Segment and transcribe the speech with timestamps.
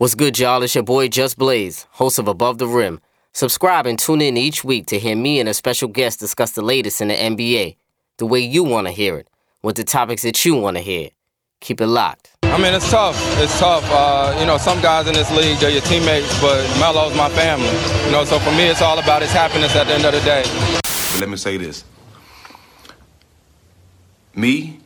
[0.00, 0.62] What's good, y'all?
[0.62, 3.02] It's your boy Just Blaze, host of Above the Rim.
[3.34, 6.62] Subscribe and tune in each week to hear me and a special guest discuss the
[6.62, 7.76] latest in the NBA,
[8.16, 9.28] the way you want to hear it,
[9.60, 11.10] with the topics that you want to hear.
[11.60, 12.30] Keep it locked.
[12.44, 13.14] I mean, it's tough.
[13.42, 13.84] It's tough.
[13.90, 17.68] Uh, you know, some guys in this league, they're your teammates, but Melo's my family.
[18.06, 20.20] You know, so for me, it's all about his happiness at the end of the
[20.20, 20.44] day.
[20.76, 21.84] But let me say this.
[24.34, 24.80] Me,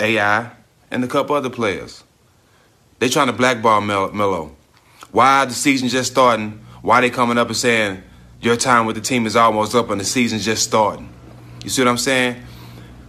[0.00, 0.50] AI,
[0.90, 2.04] and a couple other players,
[3.04, 4.56] they trying to blackball Mel- Melo.
[5.12, 6.64] Why the season just starting?
[6.80, 8.02] Why they coming up and saying
[8.40, 11.12] your time with the team is almost up and the season's just starting?
[11.62, 12.42] You see what I'm saying?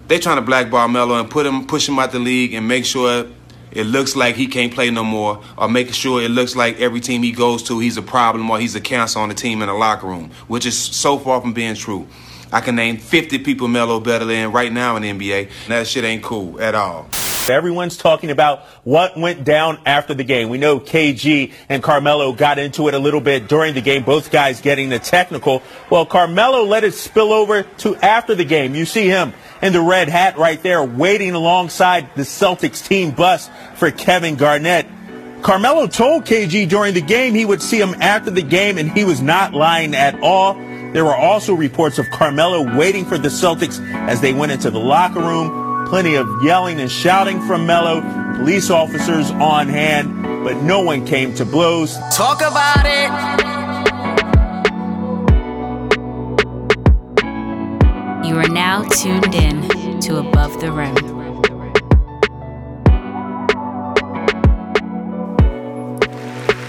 [0.09, 2.83] They trying to blackball Melo and put him, push him out the league and make
[2.83, 3.25] sure
[3.71, 6.99] it looks like he can't play no more, or making sure it looks like every
[6.99, 9.69] team he goes to, he's a problem or he's a cancer on the team in
[9.69, 12.05] the locker room, which is so far from being true.
[12.51, 15.87] I can name 50 people Melo better than right now in the NBA, and that
[15.87, 17.07] shit ain't cool at all.
[17.49, 20.49] Everyone's talking about what went down after the game.
[20.49, 24.31] We know KG and Carmelo got into it a little bit during the game, both
[24.31, 25.61] guys getting the technical.
[25.89, 28.75] Well, Carmelo let it spill over to after the game.
[28.75, 33.49] You see him in the red hat right there waiting alongside the Celtics team bus
[33.75, 34.87] for Kevin Garnett.
[35.41, 39.03] Carmelo told KG during the game he would see him after the game, and he
[39.03, 40.55] was not lying at all.
[40.55, 44.79] There were also reports of Carmelo waiting for the Celtics as they went into the
[44.79, 45.64] locker room.
[45.87, 48.01] Plenty of yelling and shouting from Melo,
[48.37, 51.95] police officers on hand, but no one came to blows.
[52.11, 53.11] Talk about it.
[58.27, 60.95] You are now tuned in to Above the Rim.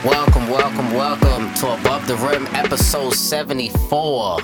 [0.04, 4.40] Welcome, welcome, welcome to Above the Rim, episode 74.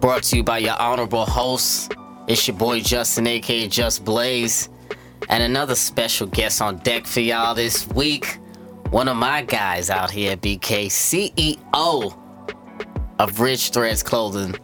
[0.00, 1.90] Brought to you by your honorable hosts.
[2.26, 4.68] It's your boy Justin, aka Just Blaze.
[5.28, 8.38] And another special guest on deck for y'all this week.
[8.90, 12.16] One of my guys out here, BK, CEO
[13.18, 14.56] of Riche Threads Clothing.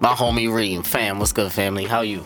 [0.00, 0.82] My homie Reem.
[0.82, 1.84] Fam, what's good, family?
[1.84, 2.20] How you?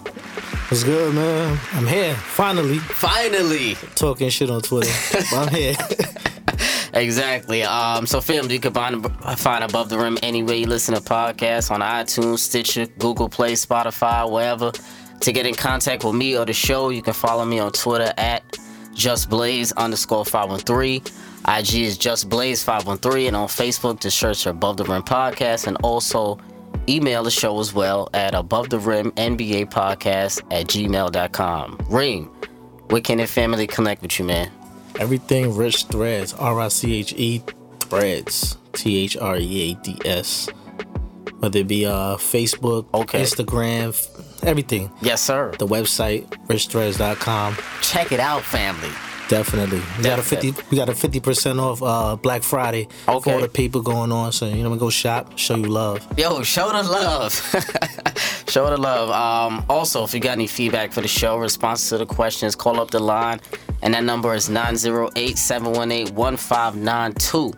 [0.69, 1.59] What's good, man?
[1.73, 2.15] I'm here.
[2.15, 2.79] Finally.
[2.79, 3.75] Finally!
[3.95, 4.91] Talking shit on Twitter.
[5.13, 5.75] but I'm here.
[6.99, 7.63] Exactly.
[7.63, 9.07] Um, so, film, you can find,
[9.39, 14.31] find Above the Rim anywhere you listen to podcasts on iTunes, Stitcher, Google Play, Spotify,
[14.31, 14.73] wherever.
[15.21, 18.13] To get in contact with me or the show, you can follow me on Twitter
[18.17, 18.43] at
[18.93, 21.03] justblaze underscore 513.
[21.47, 23.29] IG is justblaze513.
[23.29, 25.69] And on Facebook, to search Above the Rim Podcast.
[25.69, 26.39] And also
[26.89, 31.79] email the show as well at Above the Rim NBA Podcast at gmail.com.
[31.89, 32.25] Reem,
[32.91, 34.51] where can the family connect with you, man?
[34.99, 36.35] Everything Riche Threads.
[36.35, 37.43] R I C H E
[37.81, 38.57] Threads.
[38.73, 40.49] T H R E A D S.
[41.39, 43.23] Whether it be uh, Facebook, Okay.
[43.23, 43.95] Instagram,
[44.43, 44.91] everything.
[45.01, 45.53] Yes, sir.
[45.59, 47.57] The website, richethreads.com.
[47.81, 48.91] Check it out, family.
[49.29, 49.83] Definitely.
[49.99, 50.55] We got a fifty.
[50.71, 53.31] We got a fifty percent off uh, Black Friday Okay.
[53.31, 54.33] for all the people going on.
[54.33, 56.07] So you know, we go shop, show you love.
[56.19, 57.33] Yo, show the love.
[58.49, 59.11] show the love.
[59.11, 62.81] Um, also, if you got any feedback for the show, responses to the questions, call
[62.81, 63.41] up the line.
[63.83, 67.53] And that number is 908 718 1592.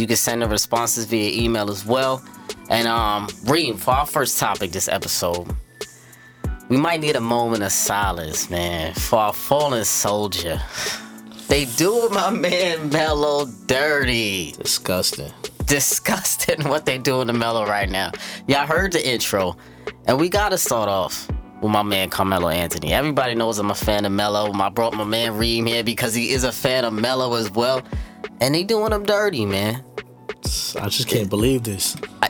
[0.00, 2.22] You can send the responses via email as well.
[2.70, 5.48] And, um, Reem, for our first topic this episode,
[6.68, 10.60] we might need a moment of silence, man, for our fallen soldier.
[11.48, 15.32] They do my man Melo dirty Disgusting.
[15.64, 18.12] disgusting what they doing to Melo right now.
[18.46, 19.56] Y'all heard the intro,
[20.06, 21.26] and we gotta start off
[21.62, 22.92] with my man Carmelo Anthony.
[22.92, 24.52] Everybody knows I'm a fan of Melo.
[24.52, 27.82] I brought my man Reem here because he is a fan of Melo as well,
[28.42, 29.82] and they doing him dirty, man.
[30.78, 31.96] I just can't believe this.
[32.22, 32.28] I,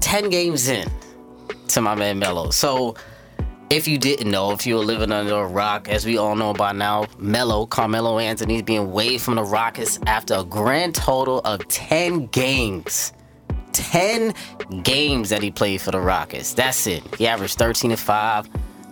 [0.00, 0.90] Ten games in
[1.68, 2.96] to my man Melo, so
[3.72, 6.52] if you didn't know, if you were living under a rock, as we all know
[6.52, 11.38] by now, Melo, Carmelo Anthony is being waived from the Rockets after a grand total
[11.46, 13.14] of 10 games.
[13.72, 14.34] 10
[14.82, 16.52] games that he played for the Rockets.
[16.52, 17.02] That's it.
[17.16, 18.50] He averaged 13 and 5,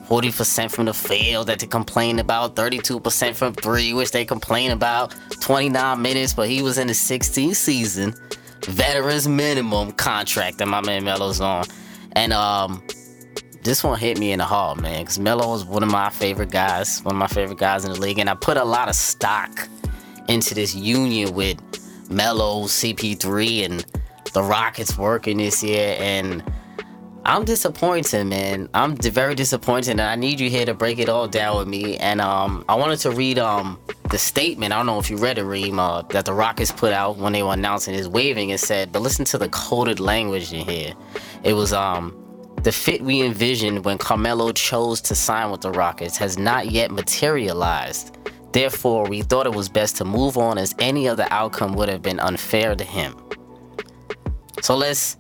[0.09, 5.15] 40% from the field that they complain about, 32% from three, which they complain about,
[5.43, 8.15] 29 minutes, but he was in the 16th season,
[8.63, 11.67] veterans minimum contract that my man Melo's on.
[12.13, 12.83] And um
[13.63, 16.51] this one hit me in the heart, man, because Melo was one of my favorite
[16.51, 18.95] guys, one of my favorite guys in the league, and I put a lot of
[18.95, 19.69] stock
[20.29, 21.59] into this union with
[22.11, 23.87] Melo, CP3, and
[24.33, 26.43] the Rockets working this year, and
[27.25, 28.69] I'm disappointed, man.
[28.73, 31.97] I'm very disappointed, and I need you here to break it all down with me.
[31.99, 33.79] And um, I wanted to read um
[34.11, 34.73] the statement.
[34.73, 37.33] I don't know if you read it, Reem, uh, that the Rockets put out when
[37.33, 38.51] they were announcing his waving.
[38.51, 40.95] It said, but listen to the coded language in here.
[41.45, 42.20] It was um
[42.63, 46.91] the fit we envisioned when Carmelo chose to sign with the Rockets has not yet
[46.91, 48.19] materialized.
[48.53, 52.03] Therefore, we thought it was best to move on as any other outcome would have
[52.03, 53.17] been unfair to him.
[54.61, 55.17] So let's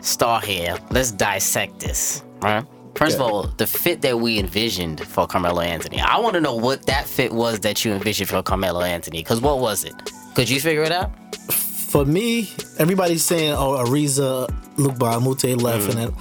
[0.00, 0.78] start here.
[0.90, 2.24] Let's dissect this.
[2.40, 2.64] Right?
[2.94, 6.00] First of all, the fit that we envisioned for Carmelo Anthony.
[6.00, 9.22] I want to know what that fit was that you envisioned for Carmelo Anthony.
[9.22, 9.94] Because what was it?
[10.34, 11.10] Could you figure it out?
[11.50, 14.48] For me, everybody's saying, "Oh, Ariza,
[14.78, 15.90] Luc Mbah a Moute left," mm.
[15.90, 16.14] and then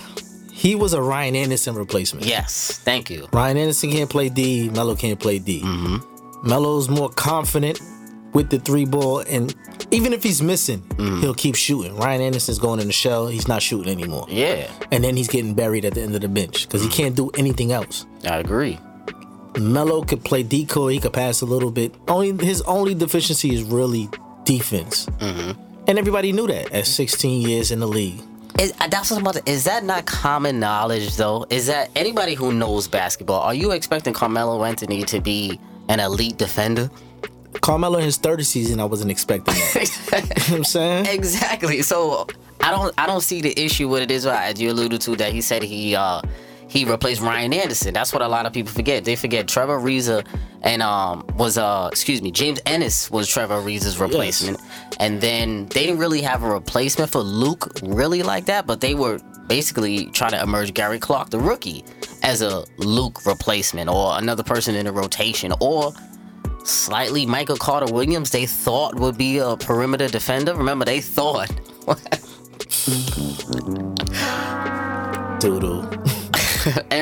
[0.61, 2.27] he was a Ryan Anderson replacement.
[2.27, 3.27] Yes, thank you.
[3.33, 4.69] Ryan Anderson can't play D.
[4.69, 5.59] Melo can't play D.
[5.61, 6.47] Mm-hmm.
[6.47, 7.81] Melo's more confident
[8.33, 9.55] with the three ball, and
[9.89, 11.19] even if he's missing, mm-hmm.
[11.21, 11.95] he'll keep shooting.
[11.97, 14.27] Ryan Anderson's going in the shell; he's not shooting anymore.
[14.29, 16.97] Yeah, and then he's getting buried at the end of the bench because he mm-hmm.
[16.97, 18.05] can't do anything else.
[18.23, 18.77] I agree.
[19.57, 21.95] Melo could play decoy; he could pass a little bit.
[22.07, 24.09] Only his only deficiency is really
[24.43, 28.21] defense, and everybody knew that at 16 years in the league.
[28.61, 31.47] Is, uh, that's what I'm about to, Is that not common knowledge, though?
[31.49, 33.41] Is that anybody who knows basketball?
[33.41, 35.59] Are you expecting Carmelo Anthony to be
[35.89, 36.91] an elite defender?
[37.61, 39.73] Carmelo in his third season, I wasn't expecting that.
[40.13, 41.07] you know what I'm saying?
[41.07, 41.81] Exactly.
[41.81, 42.27] So
[42.59, 45.33] I don't I don't see the issue with it is as you alluded to that
[45.33, 46.21] he said he uh
[46.71, 47.93] he replaced Ryan Anderson.
[47.93, 49.03] That's what a lot of people forget.
[49.03, 50.25] They forget Trevor Ariza
[50.61, 54.57] and um was uh excuse me James Ennis was Trevor Ariza's replacement,
[54.97, 58.95] and then they didn't really have a replacement for Luke really like that, but they
[58.95, 61.83] were basically trying to emerge Gary Clark, the rookie,
[62.23, 65.91] as a Luke replacement or another person in the rotation or
[66.63, 70.55] slightly Michael Carter Williams they thought would be a perimeter defender.
[70.55, 71.51] Remember they thought
[75.41, 75.89] Doodle.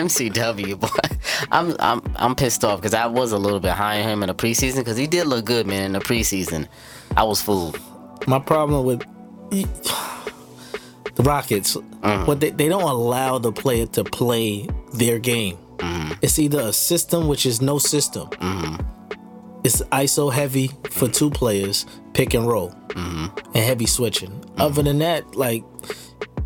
[0.06, 1.18] MCW, but
[1.52, 4.28] I'm I'm I'm pissed off because I was a little bit high on him in
[4.28, 5.84] the preseason because he did look good, man.
[5.84, 6.68] In the preseason,
[7.16, 7.80] I was fooled.
[8.28, 9.02] My problem with
[9.50, 12.26] the Rockets, mm-hmm.
[12.26, 15.58] what they, they don't allow the player to play their game.
[15.78, 16.14] Mm-hmm.
[16.22, 18.30] It's either a system, which is no system.
[18.30, 18.86] Mm-hmm.
[19.64, 24.44] It's ISO heavy for two players, pick and roll, and heavy switching.
[24.58, 25.64] Other than that, like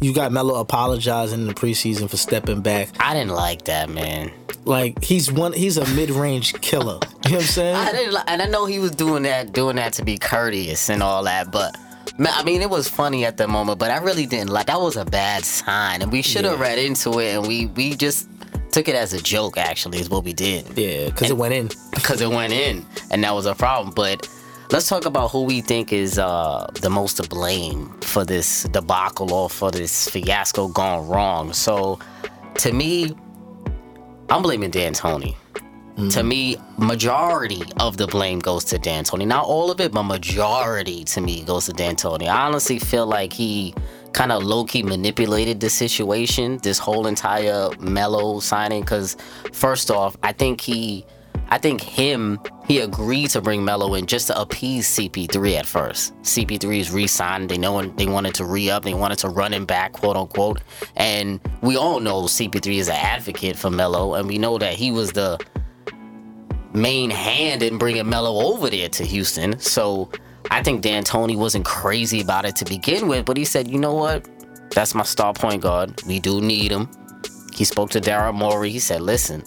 [0.03, 2.89] you got Melo apologizing in the preseason for stepping back.
[3.00, 4.31] I didn't like that, man.
[4.65, 7.00] Like he's one, he's a mid-range killer.
[7.25, 7.75] You know what I'm saying?
[7.75, 10.89] I didn't, li- and I know he was doing that, doing that to be courteous
[10.89, 11.75] and all that, but.
[12.19, 14.67] I mean, it was funny at the moment, but I really didn't like.
[14.67, 16.65] That was a bad sign, and we should have Yeah.
[16.65, 18.29] read into it, and we we just
[18.71, 19.57] took it as a joke.
[19.57, 20.77] Actually, is what we did.
[20.77, 21.69] Yeah, because it went in.
[21.95, 23.95] because it went in, and that was a problem.
[23.95, 24.29] But
[24.73, 29.31] let's talk about who we think is uh, the most to blame for this debacle
[29.31, 31.53] or for this fiasco gone wrong.
[31.53, 32.00] So,
[32.55, 33.15] to me,
[34.29, 35.36] I'm blaming D'Antoni.
[36.09, 39.27] To me, majority of the blame goes to D'Antoni.
[39.27, 42.27] Not all of it, but majority to me goes to D'Antoni.
[42.27, 43.75] I honestly feel like he
[44.12, 48.81] kind of low key manipulated the situation, this whole entire Melo signing.
[48.81, 49.17] Because
[49.51, 51.05] first off, I think he,
[51.53, 56.19] I think him, he agreed to bring Melo in just to appease CP3 at first.
[56.24, 57.48] CP3 is re-signed.
[57.48, 58.81] They know they wanted to re-up.
[58.81, 60.62] They wanted to run him back, quote unquote.
[60.95, 64.91] And we all know CP3 is an advocate for Melo, and we know that he
[64.91, 65.39] was the
[66.74, 69.60] main hand in bringing Melo over there to Houston.
[69.60, 70.10] So
[70.50, 73.93] I think D'Antoni wasn't crazy about it to begin with, but he said, you know
[73.93, 74.27] what?
[74.72, 76.01] That's my star point guard.
[76.07, 76.89] We do need him.
[77.53, 78.72] He spoke to Daryl Morey.
[78.72, 79.43] He said, listen,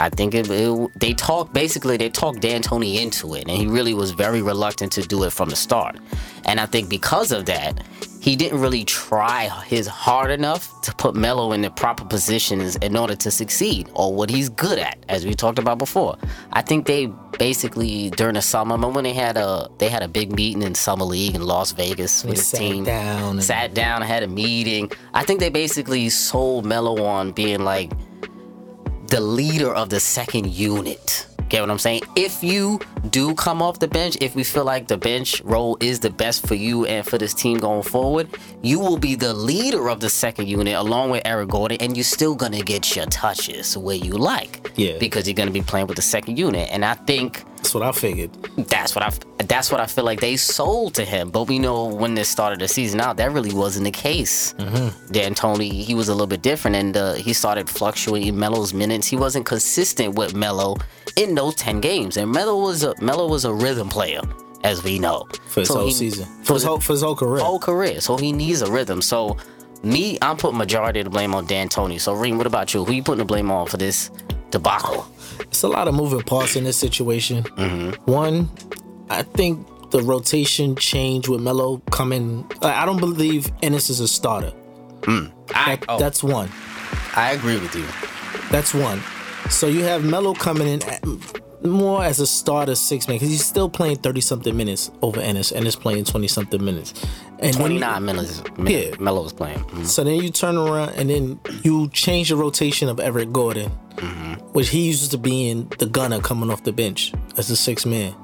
[0.00, 3.94] I think it, it- they talked basically they talked D'Antoni into it, and he really
[3.94, 5.96] was very reluctant to do it from the start.
[6.44, 7.80] And I think because of that,
[8.20, 12.96] he didn't really try his hard enough to put Melo in the proper positions in
[12.96, 16.16] order to succeed, or what he's good at, as we talked about before.
[16.52, 17.06] I think they
[17.38, 20.74] basically during the summer, remember when they had a they had a big meeting in
[20.74, 24.28] summer league in Las Vegas They with his team down and- sat down had a
[24.28, 24.90] meeting.
[25.12, 27.92] I think they basically sold Melo on being like
[29.14, 31.28] the leader of the second unit.
[31.48, 32.00] Get what I'm saying?
[32.16, 32.80] If you
[33.10, 36.44] do come off the bench, if we feel like the bench role is the best
[36.48, 38.28] for you and for this team going forward,
[38.60, 42.02] you will be the leader of the second unit along with Eric Gordon, and you're
[42.02, 44.72] still gonna get your touches where you like.
[44.74, 44.98] Yeah.
[44.98, 46.68] Because you're gonna be playing with the second unit.
[46.72, 48.30] And I think That's what I figured.
[48.68, 49.10] that's what I
[49.46, 51.30] that's what I feel like they sold to him.
[51.30, 54.52] But we know when this started the season out, that really wasn't the case.
[54.58, 55.12] Mm-hmm.
[55.12, 59.06] D'Antoni, he was a little bit different, and uh, he started fluctuating Melo's minutes.
[59.06, 60.76] He wasn't consistent with Melo
[61.16, 64.20] in those ten games, and Melo was a Melo was a rhythm player,
[64.62, 66.26] as we know For his So whole he- season.
[66.44, 67.42] For his whole, for his whole career.
[67.42, 68.00] whole career.
[68.02, 69.00] So he needs a rhythm.
[69.00, 69.38] So
[69.82, 71.98] me, I'm putting majority of the blame on D'Antoni.
[72.00, 72.84] So Reem, what about you?
[72.84, 74.10] Who you putting the blame on for this
[74.54, 75.06] debacle?
[75.40, 77.42] It's a lot of moving parts in this situation.
[77.42, 78.10] Mm-hmm.
[78.10, 78.48] One,
[79.10, 82.50] I think the rotation change with Melo coming.
[82.62, 84.52] I don't believe Ennis is a starter.
[85.06, 86.50] I, That, oh, That's one.
[87.14, 87.86] I agree with you.
[88.50, 89.00] That's one.
[89.50, 91.04] So you have Melo coming in at,
[91.62, 95.52] more as a starter six man because he's still playing thirty something minutes over Ennis.
[95.52, 96.94] Ennis playing twenty something minutes.
[97.40, 98.42] And then 29 minutes.
[98.64, 98.94] Yeah.
[98.98, 99.58] Melo was playing.
[99.58, 99.86] Mhm.
[99.86, 103.70] So then you turn around and then you change the rotation of Eric Gordon,
[104.52, 107.84] which he used to be in the gunner coming off the bench as a six
[107.84, 108.14] man.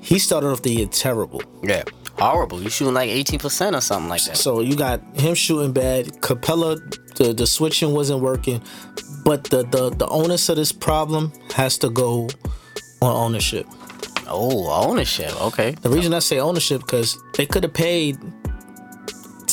[0.00, 1.42] He started off the year terrible.
[1.62, 1.84] Yeah.
[2.18, 2.62] Horrible.
[2.62, 4.36] You shooting like 18% or something like that.
[4.36, 6.06] So you got him shooting bad.
[6.20, 6.78] Capela,
[7.16, 8.62] the, the switching wasn't working.
[9.24, 12.28] But the, the, the onus of this problem has to go
[13.02, 13.66] on ownership.
[14.28, 15.32] Oh, ownership.
[15.42, 15.72] Okay.
[15.72, 18.16] The reason I say ownership because they could have paid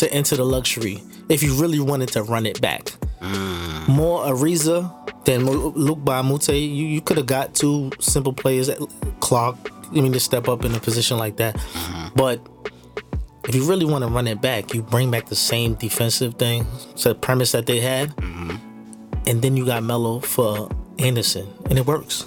[0.02, 2.92] to enter the luxury if you really wanted to run it back.
[3.22, 3.88] Mm.
[3.88, 4.92] More Ariza
[5.26, 6.50] than Luc Mbah a Moute.
[6.50, 8.80] You you could have got two simple players at
[9.20, 9.56] Clark.
[9.92, 11.56] I mean to step up in a position like that.
[11.56, 12.16] Mm-hmm.
[12.16, 12.42] But
[13.48, 16.66] if you really want to run it back, you bring back the same defensive thing,
[17.04, 18.56] the premise that they had, mm-hmm.
[19.28, 22.26] and then you got Melo for Anderson, and it works.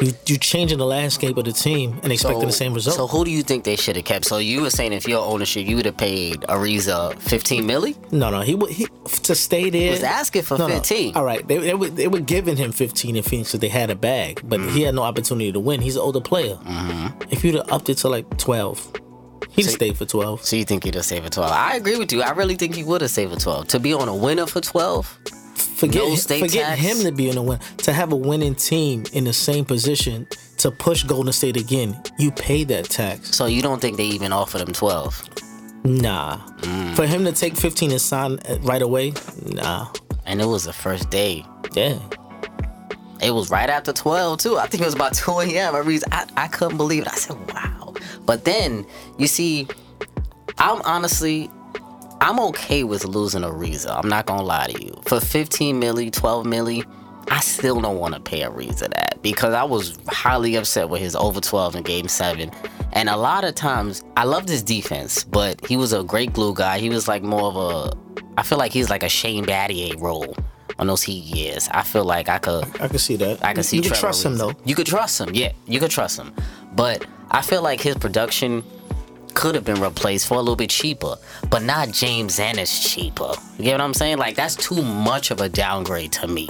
[0.00, 2.96] You you changing the landscape of the team and expecting the same result.
[2.96, 4.26] So who do you think they should have kept?
[4.26, 7.96] So you were saying if your ownership, you would have paid Ariza 15 milli?
[8.12, 8.86] No, no, he would he
[9.22, 9.92] to stay there.
[9.92, 10.74] was asking for No, no.
[10.74, 11.16] 15.
[11.16, 13.88] All right, they, they were they were giving him fifteen in Phoenix because they had
[13.90, 15.80] a bag, but he had no opportunity to win.
[15.80, 16.56] He's an older player.
[16.56, 17.22] Mm-hmm.
[17.30, 18.78] If you'd have upped it to like twelve,
[19.50, 20.44] he'd have So- stayed for twelve.
[20.44, 21.50] So you think he'd have saved for 12?
[21.52, 22.20] I agree with you.
[22.20, 23.68] I really think he would have saved for 12.
[23.68, 25.18] To be on a winner for 12?
[25.66, 26.80] Forget No forget tax.
[26.80, 27.58] him to be in a win.
[27.78, 30.26] To have a winning team in the same position
[30.58, 33.34] to push Golden State again, you pay that tax.
[33.36, 35.22] So you don't think they even offered him 12?
[35.84, 36.94] Nah, Mm.
[36.96, 39.12] for him to take fifteen and sign uh, right away,
[39.44, 39.86] nah.
[40.24, 41.44] And it was the first day.
[41.74, 41.98] Yeah,
[43.22, 44.56] It was right after 12 too.
[44.58, 45.74] I think it was about 2 a.m.
[45.74, 47.08] I, read- I, I couldn't believe it.
[47.08, 47.94] I said, wow.
[48.24, 48.84] But then,
[49.18, 49.68] you see,
[50.58, 51.50] I'm honestly,
[52.26, 53.96] I'm okay with losing Ariza.
[53.96, 55.00] I'm not gonna lie to you.
[55.04, 56.84] For 15 milli, 12 milli,
[57.30, 61.14] I still don't want to pay Ariza that because I was highly upset with his
[61.14, 62.50] over 12 in game seven.
[62.94, 66.52] And a lot of times, I loved his defense, but he was a great glue
[66.52, 66.80] guy.
[66.80, 67.96] He was like more of a,
[68.36, 70.34] I feel like he's like a Shane Battier role
[70.80, 71.68] on those Heat years.
[71.70, 73.44] I feel like I could I can see that.
[73.44, 74.52] I can see you Trevor trust him though.
[74.64, 75.52] You could trust him, yeah.
[75.66, 76.34] You could trust him.
[76.74, 78.64] But I feel like his production
[79.36, 81.14] could have been replaced for a little bit cheaper,
[81.50, 83.32] but not James Ennis cheaper.
[83.58, 84.18] You get what I'm saying?
[84.18, 86.48] Like that's too much of a downgrade to me.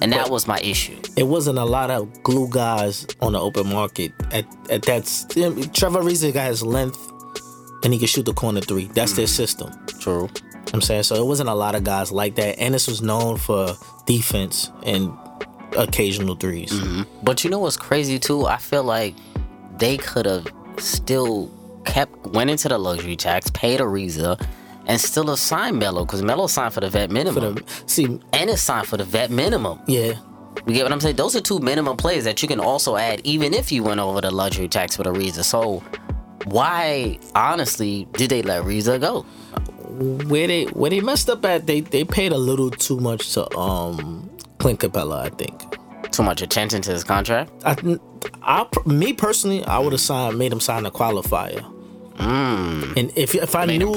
[0.00, 1.00] And that was my issue.
[1.16, 5.06] it wasn't a lot of glue guys on the open market at at that.
[5.06, 6.98] st- Trevor Ariza got his length,
[7.84, 8.86] and he can shoot the corner three.
[8.94, 9.36] That's their mm.
[9.36, 9.70] system.
[10.00, 10.28] True.
[10.74, 11.14] I'm saying so.
[11.14, 12.58] It wasn't a lot of guys like that.
[12.58, 13.74] Ennis was known for
[14.06, 15.12] defense and
[15.76, 17.02] occasional 3s mm-hmm.
[17.22, 18.46] But you know what's crazy too?
[18.46, 19.14] I feel like
[19.78, 20.46] they could have
[20.78, 21.50] still
[21.84, 24.40] kept went into the luxury tax, paid Ariza,
[24.86, 27.54] and still have signed Melo because Melo signed for the vet minimum.
[27.54, 29.80] the see, and it's signed for the vet minimum.
[29.86, 30.14] yeah,
[30.66, 31.16] You get what I'm saying?
[31.16, 34.20] Those are two minimum players that you can also add, even if you went over
[34.20, 35.44] the luxury tax for the Reza.
[35.44, 35.82] So,
[36.44, 39.24] why, honestly, did they let Reza go?
[39.92, 43.56] where they where they messed up at, they they paid a little too much to
[43.56, 45.26] um Clint Capela.
[45.26, 45.62] I think.
[46.10, 47.50] Too much attention to his contract.
[47.64, 47.98] I,
[48.42, 51.64] I me personally, I would have signed, made him sign a qualifier.
[52.22, 53.78] And if if I Mm.
[53.78, 53.92] Knew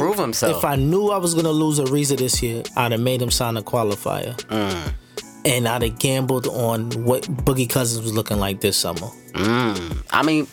[0.58, 3.58] if I knew I was gonna lose Ariza this year, I'd have made him sign
[3.58, 4.36] a qualifier.
[4.48, 4.94] Mm.
[5.46, 9.08] And I'd have gambled on what Boogie Cousins was looking like this summer.
[9.36, 10.48] I mean,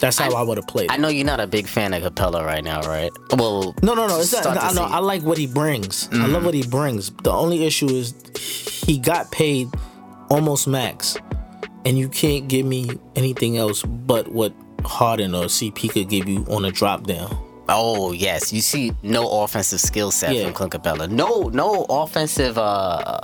[0.00, 0.90] That's how I, would have played.
[0.90, 3.10] I know you're not a big fan of Capela right now, right?
[3.32, 4.20] Well, no, no, no.
[4.20, 4.82] It's not, to I know.
[4.82, 6.08] I like what he brings.
[6.12, 7.10] I love what he brings.
[7.22, 8.12] The only issue is
[8.84, 9.68] he got paid
[10.28, 11.16] almost max,
[11.86, 14.52] and you can't give me anything else but what
[14.86, 17.36] Harden or CP could give you on a drop down.
[17.68, 20.44] Oh yes, you see, no offensive skill set Yeah.
[20.44, 21.10] from Clint Capela.
[21.10, 22.56] No, no offensive.
[22.58, 23.18] uh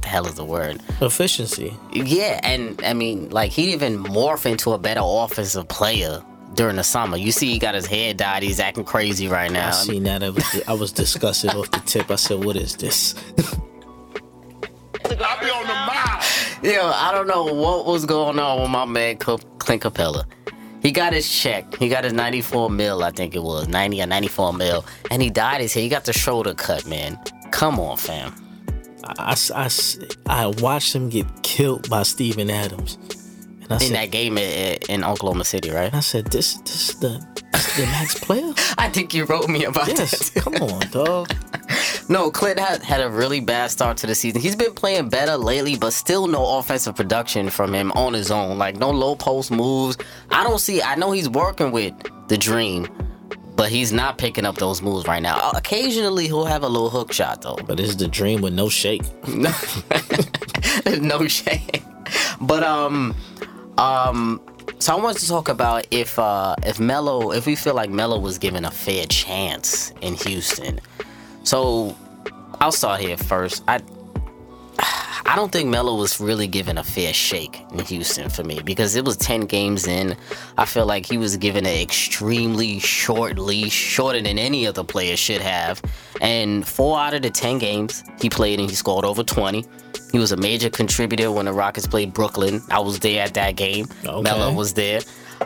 [0.00, 0.80] the hell is the word?
[1.00, 1.76] Efficiency.
[1.92, 6.22] Yeah, and I mean, like he even morphed into a better offensive player
[6.54, 7.16] during the summer.
[7.16, 8.44] You see, he got his head dyed.
[8.44, 9.68] He's acting crazy right now.
[9.68, 10.22] I seen that.
[10.22, 12.08] I was, I was disgusted off the tip.
[12.12, 13.14] I said, "What is this?"
[15.04, 16.22] I'll be on the mile.
[16.62, 19.42] Yo, I don't know what was going on with my man Clint
[19.82, 20.24] Capela.
[20.86, 21.74] He got his check.
[21.78, 25.30] He got his 94 mil, I think it was 90 or 94 mil, and he
[25.30, 25.82] dyed his hair.
[25.82, 27.18] He got the shoulder cut, man.
[27.50, 28.32] Come on, fam.
[29.02, 29.68] I, I,
[30.26, 32.98] I watched him get killed by Steven Adams.
[33.70, 35.92] In said, that game in, in Oklahoma City, right?
[35.92, 38.52] I said, this, this is the, this is the max player?
[38.78, 40.42] I think you wrote me about yes, that.
[40.42, 41.32] come on, dog.
[42.08, 44.40] No, Clint had, had a really bad start to the season.
[44.40, 48.58] He's been playing better lately, but still no offensive production from him on his own.
[48.58, 49.98] Like no low post moves.
[50.30, 50.80] I don't see.
[50.80, 51.94] I know he's working with
[52.28, 52.86] the Dream,
[53.56, 55.50] but he's not picking up those moves right now.
[55.50, 57.58] Occasionally he'll have a little hook shot though.
[57.66, 59.02] But it's the Dream with no shake.
[61.00, 61.82] no shake.
[62.40, 63.16] But um,
[63.78, 64.40] um.
[64.78, 68.18] So I wanted to talk about if uh if Melo if we feel like Melo
[68.18, 70.80] was given a fair chance in Houston.
[71.44, 71.96] So
[72.60, 73.62] I'll start here first.
[73.68, 73.80] I
[75.28, 78.94] I don't think Melo was really given a fair shake in Houston for me because
[78.94, 80.16] it was 10 games in.
[80.56, 85.16] I feel like he was given an extremely short leash, shorter than any other player
[85.16, 85.82] should have.
[86.20, 89.64] And four out of the 10 games he played and he scored over 20.
[90.12, 92.62] He was a major contributor when the Rockets played Brooklyn.
[92.70, 93.86] I was there at that game.
[94.04, 94.22] Okay.
[94.22, 95.00] Melo was there.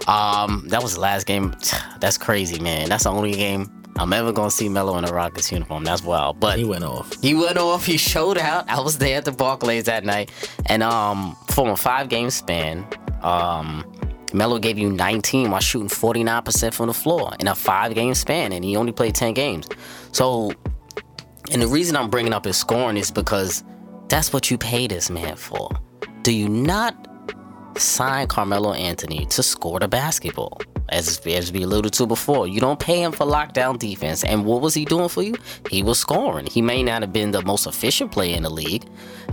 [0.07, 1.55] Um, that was the last game.
[2.01, 2.89] That's crazy, man.
[2.89, 5.85] That's the only game I'm ever gonna see Melo in a Rockets uniform.
[5.85, 6.41] That's wild.
[6.41, 7.13] But he went off.
[7.21, 7.85] He went off.
[7.85, 8.69] He showed out.
[8.69, 10.31] I was there at the Barclays that night,
[10.67, 12.87] and um, from a five game span,
[13.23, 13.85] um,
[14.33, 18.53] Melo gave you 19 while shooting 49% from the floor in a five game span,
[18.53, 19.69] and he only played 10 games.
[20.13, 20.53] So,
[21.53, 23.65] and the reason I'm bringing up his scoring is because
[24.11, 25.71] that's what you pay this man for.
[26.23, 26.95] Do you not
[27.79, 30.61] sign Carmelo Anthony to score the basketball?
[30.91, 34.25] as, as we alluded to before, you don't pay him for lockdown defense.
[34.25, 35.35] And what was he doing for you?
[35.71, 36.47] He was scoring.
[36.47, 38.85] He may not have been the most efficient player in the league,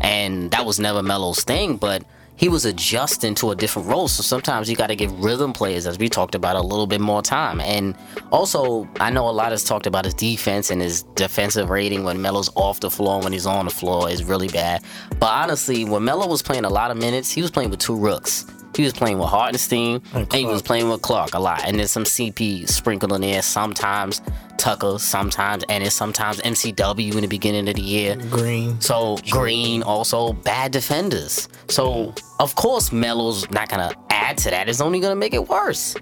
[0.02, 2.04] and that was never Melo's thing, but
[2.38, 4.08] he was adjusting to a different role.
[4.08, 7.02] So sometimes you got to give rhythm players, as we talked about, a little bit
[7.02, 7.60] more time.
[7.60, 7.96] And
[8.32, 12.22] also, I know a lot has talked about his defense and his defensive rating when
[12.22, 14.84] Melo's off the floor, when he's on the floor is really bad.
[15.20, 17.96] But honestly, when Melo was playing a lot of minutes, he was playing with two
[17.96, 18.46] rooks.
[18.78, 21.66] He was playing with Hartenstein and, and he was playing with Clark a lot.
[21.66, 24.22] And then some CP sprinkled in there sometimes.
[24.58, 28.16] Tucker sometimes, and it's sometimes MCW in the beginning of the year.
[28.30, 28.82] Green.
[28.82, 31.48] So Green also bad defenders.
[31.70, 34.68] So of course Melo's not gonna add to that.
[34.68, 35.96] It's only gonna make it worse.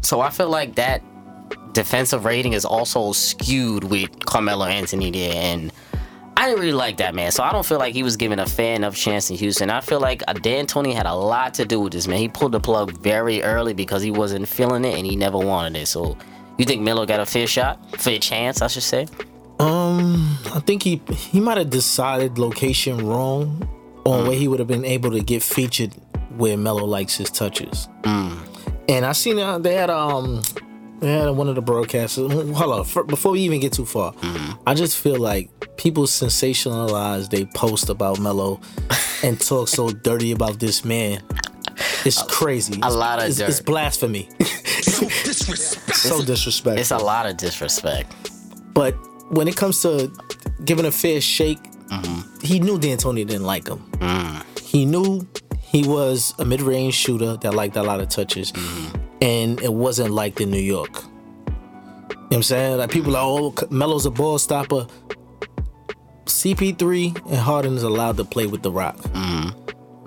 [0.00, 1.02] So I feel like that
[1.72, 5.72] defensive rating is also skewed with Carmelo Anthony there, and
[6.40, 7.32] I didn't really like that man.
[7.32, 9.68] So I don't feel like he was given a fair enough chance in Houston.
[9.68, 12.16] I feel like uh, D'Antoni had a lot to do with this man.
[12.16, 15.78] He pulled the plug very early because he wasn't feeling it and he never wanted
[15.78, 15.86] it.
[15.86, 16.16] So
[16.56, 19.06] you think Melo got a fair shot, fair chance, I should say?
[19.58, 23.68] Um, I think he he might have decided location wrong
[24.06, 24.28] on mm.
[24.28, 25.92] where he would have been able to get featured
[26.38, 27.86] where Melo likes his touches.
[28.04, 28.38] Mm.
[28.88, 30.40] And I seen uh, they had um
[31.02, 32.52] yeah, one of the broadcasters.
[32.54, 34.62] Hold on, for, before we even get too far, mm-hmm.
[34.66, 38.60] I just feel like people sensationalize they post about Melo
[39.22, 41.22] and talk so dirty about this man.
[42.04, 42.78] It's crazy.
[42.82, 43.48] A lot of it's, dirt.
[43.48, 44.28] It's blasphemy.
[44.82, 45.94] so disrespectful.
[45.94, 46.80] so disrespectful.
[46.80, 48.12] It's a lot of disrespect.
[48.74, 48.94] But
[49.32, 50.12] when it comes to
[50.64, 52.46] giving a fair shake, mm-hmm.
[52.46, 53.78] he knew D'Antoni didn't like him.
[53.98, 54.58] Mm.
[54.60, 55.26] He knew
[55.60, 58.52] he was a mid-range shooter that liked a lot of touches.
[58.52, 60.90] Mm-hmm and it wasn't like in New York.
[60.94, 62.78] You know what I'm saying?
[62.78, 64.86] Like people are, oh, Melo's a ball stopper.
[66.26, 68.96] CP3 and Harden is allowed to play with the rock.
[68.96, 69.54] Mm.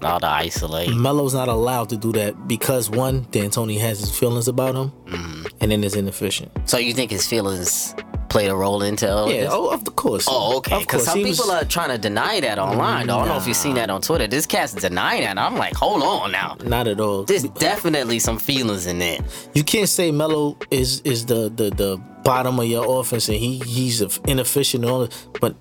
[0.01, 0.89] Not to isolate.
[0.89, 5.53] Melo's not allowed to do that because one, D'Antoni has his feelings about him, mm.
[5.61, 6.51] and then it's inefficient.
[6.65, 7.95] So you think his feelings
[8.33, 10.25] played a role into all yeah, oh, of course.
[10.27, 10.79] Oh, okay.
[10.79, 12.71] Because some people was- are trying to deny that mm-hmm.
[12.71, 13.05] online.
[13.05, 13.17] though.
[13.17, 14.25] I don't know if you've seen that on Twitter.
[14.25, 15.37] This cat's denying that.
[15.37, 16.57] I'm like, hold on now.
[16.63, 17.25] Not at all.
[17.25, 19.19] There's definitely some feelings in there.
[19.53, 23.59] You can't say Melo is is the the the bottom of your offense and he
[23.59, 25.55] he's inefficient and all, that, but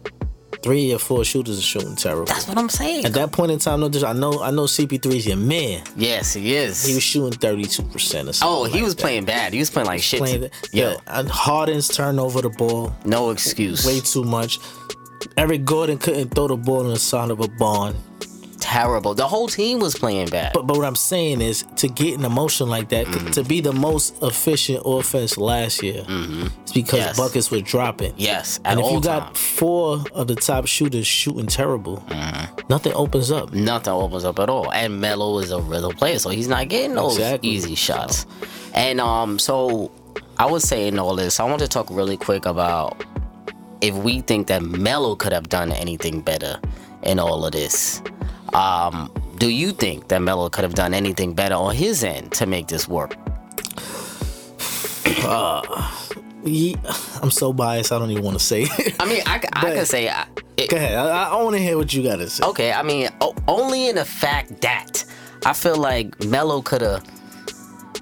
[0.62, 2.26] three or four shooters are shooting terrible.
[2.26, 3.04] That's what I'm saying.
[3.04, 5.82] At that point in time, no, I know I know CP3 is your man.
[5.96, 6.84] Yes, he is.
[6.84, 8.56] He was shooting 32 percent or something.
[8.56, 9.02] oh, he like was that.
[9.02, 9.52] playing bad.
[9.52, 10.20] He was playing like shit.
[10.20, 13.84] Playing, Yo, yeah, and Harden's turned over the ball no excuse.
[13.86, 14.58] way too much.
[15.36, 17.94] Eric Gordon couldn't throw the ball in the side of a barn.
[18.62, 19.14] Terrible.
[19.14, 20.52] The whole team was playing bad.
[20.54, 23.30] But but what I'm saying is to get an emotion like that, Mm-hmm.
[23.32, 27.16] to be the most efficient offense last year, it's because Yes.
[27.16, 28.14] buckets were dropping.
[28.16, 29.38] yes, at And if all you got times.
[29.38, 32.66] four of the top shooters shooting terrible, Mm-hmm.
[32.68, 33.52] nothing opens up.
[33.52, 34.70] nothing opens up at all.
[34.72, 37.50] And Melo is a rhythm player, so he's not getting those Exactly.
[37.50, 38.26] easy shots.
[38.74, 39.90] And um, so
[40.38, 41.40] I was saying all this.
[41.40, 43.04] I want to talk really quick about
[43.80, 46.60] if we think that Melo could have done anything better
[47.02, 48.00] in all of this.
[48.54, 52.46] Um, do you think that Melo could have done anything better on his end to
[52.46, 53.16] make this work?
[56.44, 56.76] Ye-
[57.22, 57.92] I'm so biased.
[57.92, 58.62] I don't even want to say.
[58.62, 58.96] it.
[59.00, 60.08] I mean, I, But- could say.
[60.08, 60.94] I, it, Go ahead.
[60.98, 62.44] I, I want to hear what you got to say.
[62.44, 65.04] Okay, I mean, o- only in the fact that
[65.46, 67.04] I feel like Melo could have.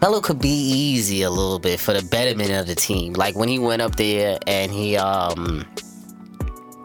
[0.01, 3.13] Melo could be easy a little bit for the betterment of the team.
[3.13, 5.67] Like when he went up there and he um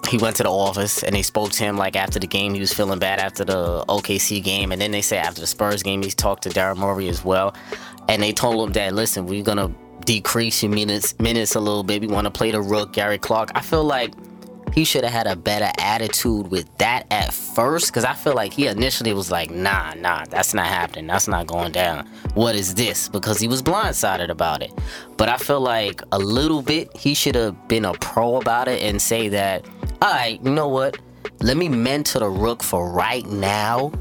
[0.08, 2.60] he went to the office and they spoke to him like after the game he
[2.60, 4.72] was feeling bad after the OKC game.
[4.72, 7.56] And then they said after the Spurs game he talked to Daryl Morey as well.
[8.08, 9.74] And they told him that listen we're gonna
[10.06, 12.02] decrease your minutes minutes a little bit.
[12.02, 13.52] We want to play the rook Gary Clark.
[13.56, 14.13] I feel like
[14.73, 18.54] he should have had a better attitude with that at first because I feel like
[18.54, 21.08] he initially was like, nah, nah, that's not happening.
[21.08, 22.08] That's not going down.
[22.34, 23.08] What is this?
[23.08, 24.73] Because he was blindsided about it.
[25.17, 28.82] But I feel like a little bit he should have been a pro about it
[28.82, 29.65] and say that,
[30.01, 30.97] all right, you know what?
[31.39, 33.91] Let me mentor the rook for right now,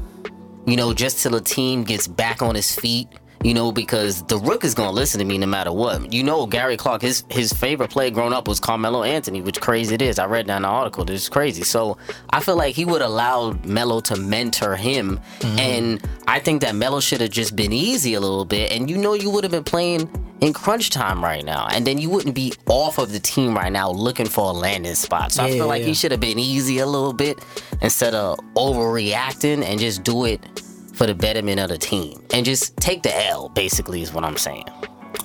[0.65, 3.07] you know, just till the team gets back on his feet.
[3.45, 6.11] You know, because the rook is gonna listen to me no matter what.
[6.11, 9.93] You know, Gary Clark, his his favorite play growing up was Carmelo Anthony, which crazy
[9.93, 10.17] it is.
[10.17, 11.05] I read down the article.
[11.05, 11.61] This is crazy.
[11.61, 11.99] So
[12.31, 15.59] I feel like he would allow Melo to mentor him, mm-hmm.
[15.59, 18.71] and I think that Melo should have just been easy a little bit.
[18.71, 20.09] And you know, you would have been playing
[20.41, 23.71] in crunch time right now, and then you wouldn't be off of the team right
[23.71, 25.31] now looking for a landing spot.
[25.31, 25.89] So I Yeah, feel like yeah.
[25.89, 27.37] he should have been easy a little bit
[27.79, 30.41] instead of overreacting and just do it
[30.95, 33.49] for the betterment of the team and just take the L.
[33.49, 34.65] Basically, is what I'm saying.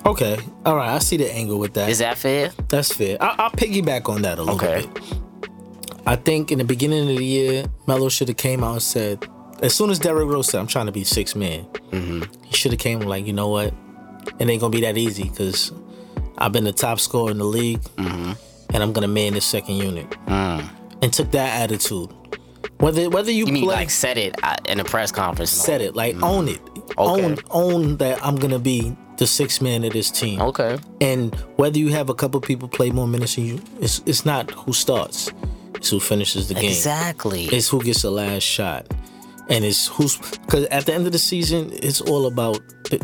[0.05, 0.37] Okay.
[0.65, 0.89] All right.
[0.89, 1.89] I see the angle with that.
[1.89, 2.51] Is that fair?
[2.69, 3.17] That's fair.
[3.21, 4.87] I, I'll piggyback on that a little Okay.
[4.87, 5.03] bit.
[6.05, 9.25] I think in the beginning of the year, Melo should have came out and said,
[9.61, 12.23] as soon as Derrick Rose said, "I'm trying to be six man," Mm-hmm.
[12.43, 13.71] he should have came like, you know what,
[14.39, 15.71] it ain't gonna be that easy because
[16.39, 18.31] I've been the top scorer in the league, Mm-hmm.
[18.73, 20.67] and I'm gonna man this second unit, Mm.
[21.03, 22.09] and took that attitude.
[22.81, 25.51] Whether whether you, You mean play, like said it in a press conference?
[25.51, 26.23] said it like mm.
[26.23, 26.59] own it,
[26.97, 27.25] Okay.
[27.25, 30.41] own own that I'm gonna be the six man of this team.
[30.41, 30.77] Okay.
[30.99, 34.49] And whether you have a couple people play more minutes than you, it's it's not
[34.51, 35.31] who starts,
[35.75, 36.65] it's who finishes the game.
[36.65, 37.45] Exactly.
[37.45, 38.87] It's who gets the last shot,
[39.47, 42.99] and it's who's because at the end of the season, it's all about the,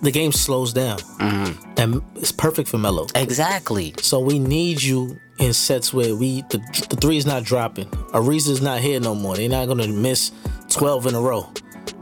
[0.00, 1.70] the game slows down, mm-hmm.
[1.76, 3.06] and it's perfect for Melo.
[3.14, 3.94] exactly.
[3.98, 6.58] So we need you in sets where we the,
[6.90, 7.86] the three is not dropping.
[8.12, 9.36] Ariza's not here no more.
[9.36, 10.32] They're not gonna miss
[10.68, 11.48] twelve in a row.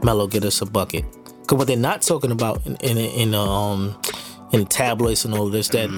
[0.03, 1.05] Melo get us a bucket.
[1.47, 3.99] Cause what they're not talking about in in, in um
[4.51, 5.89] in tabloids and all this that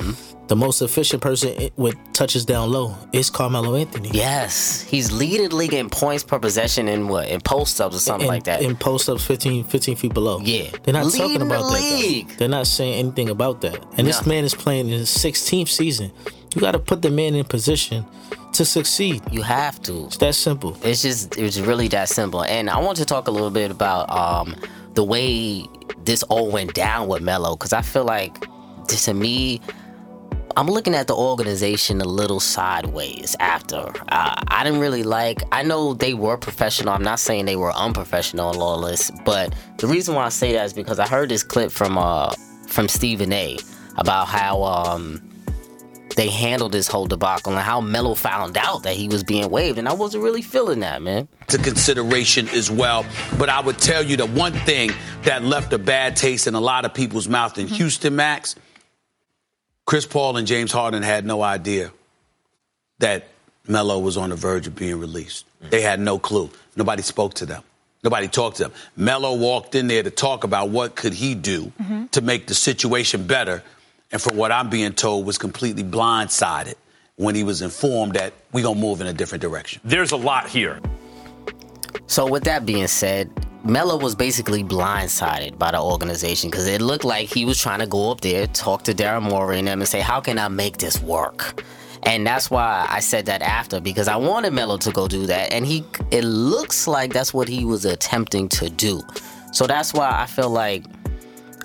[0.47, 4.09] the most efficient person with touches down low is Carmelo Anthony.
[4.11, 7.99] Yes, he's leading the league in points per possession in what in post ups or
[7.99, 8.61] something in, like that.
[8.61, 10.41] in post ups 15, 15 feet below.
[10.41, 10.69] Yeah.
[10.83, 12.25] They're not Leading talking about the that.
[12.27, 12.35] though.
[12.35, 13.81] They're not saying anything about that.
[13.97, 16.11] And this man is playing in his 16th season.
[16.53, 18.05] You got to put the man in position
[18.53, 19.21] to succeed.
[19.31, 20.05] you have to.
[20.05, 20.77] It's that simple.
[20.83, 22.43] It's just it's really that simple.
[22.43, 24.55] And I want to talk a little bit about um
[24.93, 25.65] the way
[26.03, 28.45] this all went down with Melo because I feel like
[28.87, 29.61] to me.
[30.57, 33.77] I'm looking at the organization a little sideways after.
[34.09, 35.43] Uh, I didn't really like.
[35.53, 36.93] I know they were professional.
[36.93, 40.73] I'm not saying they were unprofessional this, but the reason why I say that is
[40.73, 42.33] because I heard this clip from uh
[42.67, 43.57] from Stephen A.
[43.97, 45.30] about how um
[46.15, 49.77] they handled this whole debacle and how Melo found out that he was being waived,
[49.77, 51.27] and I wasn't really feeling that, man.
[51.47, 53.05] to consideration as well.
[53.37, 54.91] But I would tell you the one thing
[55.23, 57.75] that left a bad taste in a lot of people's mouth in mm-hmm.
[57.75, 58.55] Houston, Max,
[59.85, 61.91] Chris Paul and James Harden had no idea
[62.99, 63.27] that
[63.67, 65.45] Melo was on the verge of being released.
[65.63, 65.69] Mm.
[65.69, 66.49] They had no clue.
[66.75, 67.63] Nobody spoke to them.
[68.03, 68.73] Nobody talked to them.
[68.95, 72.05] Melo walked in there to talk about what could he do mm-hmm.
[72.07, 73.63] to make the situation better,
[74.11, 76.75] and from what I'm being told, was completely blindsided
[77.15, 79.81] when he was informed that we're gonna move in a different direction.
[79.83, 80.79] There's a lot here.
[82.07, 83.29] So with that being said,
[83.63, 87.85] Melo was basically blindsided by the organization because it looked like he was trying to
[87.85, 90.77] go up there, talk to Daryl Morey and them, and say, "How can I make
[90.77, 91.63] this work?"
[92.03, 95.53] And that's why I said that after because I wanted Melo to go do that,
[95.53, 95.83] and he.
[96.09, 99.03] It looks like that's what he was attempting to do.
[99.53, 100.83] So that's why I feel like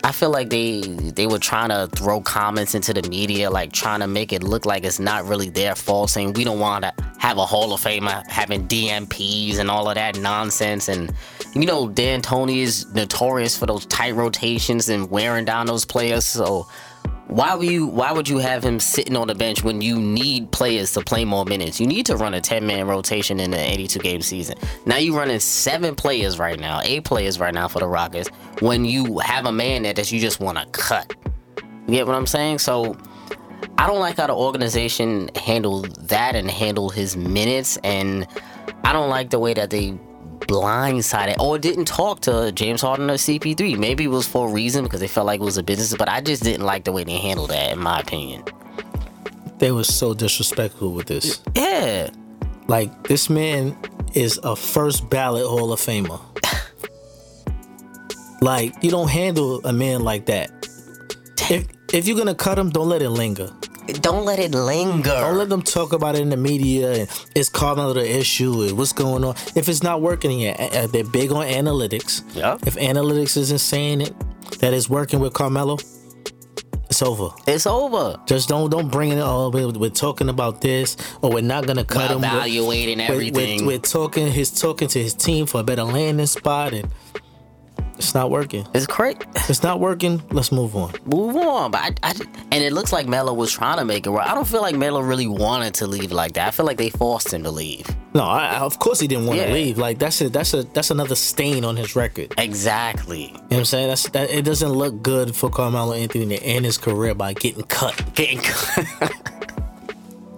[0.07, 3.99] I feel like they they were trying to throw comments into the media, like trying
[3.99, 6.95] to make it look like it's not really their fault, saying we don't want to
[7.19, 10.89] have a Hall of Famer having DNPs and all of that nonsense.
[10.89, 11.13] And
[11.57, 16.25] you know, D'Antoni is notorious for those tight rotations and wearing down those players.
[16.25, 16.69] So
[17.29, 20.53] why would you why would you have him sitting on the bench when you need
[20.53, 21.81] players to play more minutes?
[21.81, 24.57] You need to run a 10 man rotation in an 82 game season.
[24.85, 28.29] Now you're running seven players right now, eight players right now for the Rockets
[28.61, 31.15] when you have a man there that you just want to cut.
[31.89, 32.61] You get what I'm saying?
[32.61, 32.97] So
[33.77, 38.27] I don't like how the organization handled that and handled his minutes and
[38.85, 39.99] I don't like the way that they
[40.47, 43.79] blindsided or didn't talk to James Harden or CP3.
[43.79, 46.09] Maybe it was for a reason because they felt like it was a business, but
[46.09, 48.45] I just didn't like the way they handled that, in my opinion.
[49.59, 51.41] They were so disrespectful with this.
[51.55, 52.11] Yeah.
[52.69, 53.77] Like this man
[54.15, 56.21] is a first ballot Hall of Famer.
[58.43, 60.51] like you don't handle a man like that.
[61.49, 63.51] If if you're gonna cut him, don't let it linger.
[63.87, 65.11] Don't let it linger.
[65.11, 68.77] Don't let them talk about it in the media and it's Carmelo the issue and
[68.77, 69.35] what's going on.
[69.55, 72.23] If it's not working yet, uh, uh, they're big on analytics.
[72.35, 72.59] Yeah.
[72.67, 74.15] If analytics isn't saying it
[74.61, 75.79] that it's working with Carmelo,
[76.89, 77.31] it's over.
[77.47, 78.17] It's over.
[78.27, 79.19] Just don't don't bring it.
[79.19, 82.21] Oh, we're, we're talking about this, or we're not gonna cut We're him.
[82.23, 83.67] We're- evaluating we're- we're- everything.
[83.67, 84.31] We're, talking.
[84.31, 86.89] He's talking to his team for a better landing spot, and
[87.99, 88.67] it's not working.
[88.75, 89.25] It's great.
[89.49, 90.23] It's not working.
[90.31, 90.93] Let's move on.
[91.07, 91.71] Move on.
[91.71, 92.15] But I, I,
[92.53, 94.29] and it looks like Melo was trying to make it right.
[94.29, 96.49] I don't feel like Melo really wanted to leave like that.
[96.49, 97.87] I feel like they forced him to leave.
[98.15, 99.79] No, I, I- of course he didn't want to leave.
[99.79, 102.35] Like that's a that's a that's another stain on his record.
[102.39, 103.27] Exactly.
[103.29, 103.89] You know what I'm saying?
[103.89, 104.31] That's that.
[104.31, 108.15] It doesn't look good for Carmelo Anthony to end his career by getting cut.
[108.15, 109.11] Getting cut.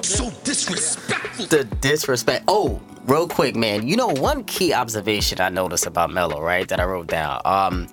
[0.00, 1.07] So disrespectful.
[1.48, 2.44] the disrespect.
[2.48, 3.86] Oh, real quick, man.
[3.86, 6.68] You know one key observation I noticed about Melo, right?
[6.68, 7.40] That I wrote down.
[7.44, 7.88] Um,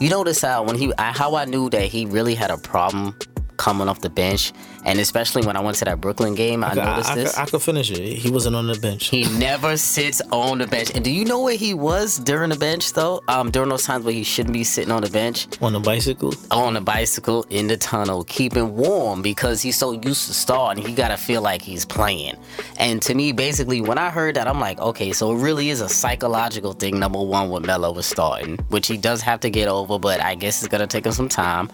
[0.00, 3.16] you notice how when he, how I knew that he really had a problem
[3.56, 4.52] coming off the bench,
[4.84, 7.36] and especially when I went to that Brooklyn game, I, I, noticed I, this.
[7.36, 8.00] I, I could finish it.
[8.00, 9.08] He wasn't on the bench.
[9.08, 10.90] He never sits on the bench.
[10.94, 13.22] And do you know where he was during the bench though?
[13.28, 16.34] Um, during those times where he shouldn't be sitting on the bench, on the bicycle.
[16.50, 20.84] on the bicycle in the tunnel, keeping warm because he's so used to starting.
[20.84, 22.36] He gotta feel like he's playing.
[22.78, 25.80] And to me, basically, when I heard that, I'm like, okay, so it really is
[25.80, 26.98] a psychological thing.
[26.98, 30.34] Number one, with Melo was starting, which he does have to get over, but I
[30.34, 31.70] guess it's gonna take him some time.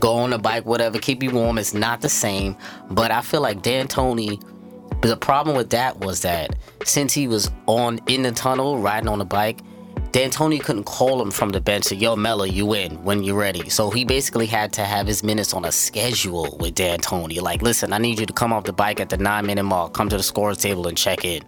[0.00, 1.58] Go on the bike, whatever, keep you warm.
[1.58, 2.56] It's not the same,
[2.90, 4.42] but I feel like D'Antoni.
[5.02, 9.18] The problem with that was that since he was on in the tunnel riding on
[9.18, 9.60] the bike,
[10.12, 13.70] D'Antoni couldn't call him from the bench and yo Melo, you in when you're ready.
[13.70, 17.40] So he basically had to have his minutes on a schedule with D'Antoni.
[17.40, 19.94] Like, listen, I need you to come off the bike at the nine minute mark,
[19.94, 21.42] come to the scores table and check in.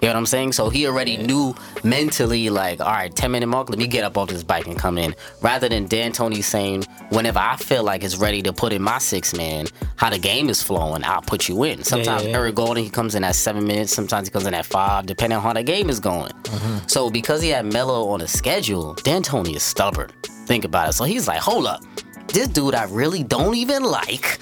[0.00, 0.52] You know what I'm saying?
[0.52, 4.16] So he already knew mentally, like, all right, 10 minute mark, let me get up
[4.16, 5.14] off this bike and come in.
[5.40, 9.34] Rather than D'Antoni saying, whenever I feel like it's ready to put in my six
[9.34, 11.82] man, how the game is flowing, I'll put you in.
[11.82, 12.36] Sometimes yeah.
[12.36, 15.36] Eric Gordon, he comes in at seven minutes, sometimes he comes in at five, depending
[15.36, 16.32] on how the game is going.
[16.32, 16.86] Mm-hmm.
[16.86, 20.10] So because he had Melo on a schedule, D'Antoni is stubborn.
[20.46, 20.92] Think about it.
[20.92, 21.82] So he's like, hold up,
[22.28, 24.38] this dude I really don't even like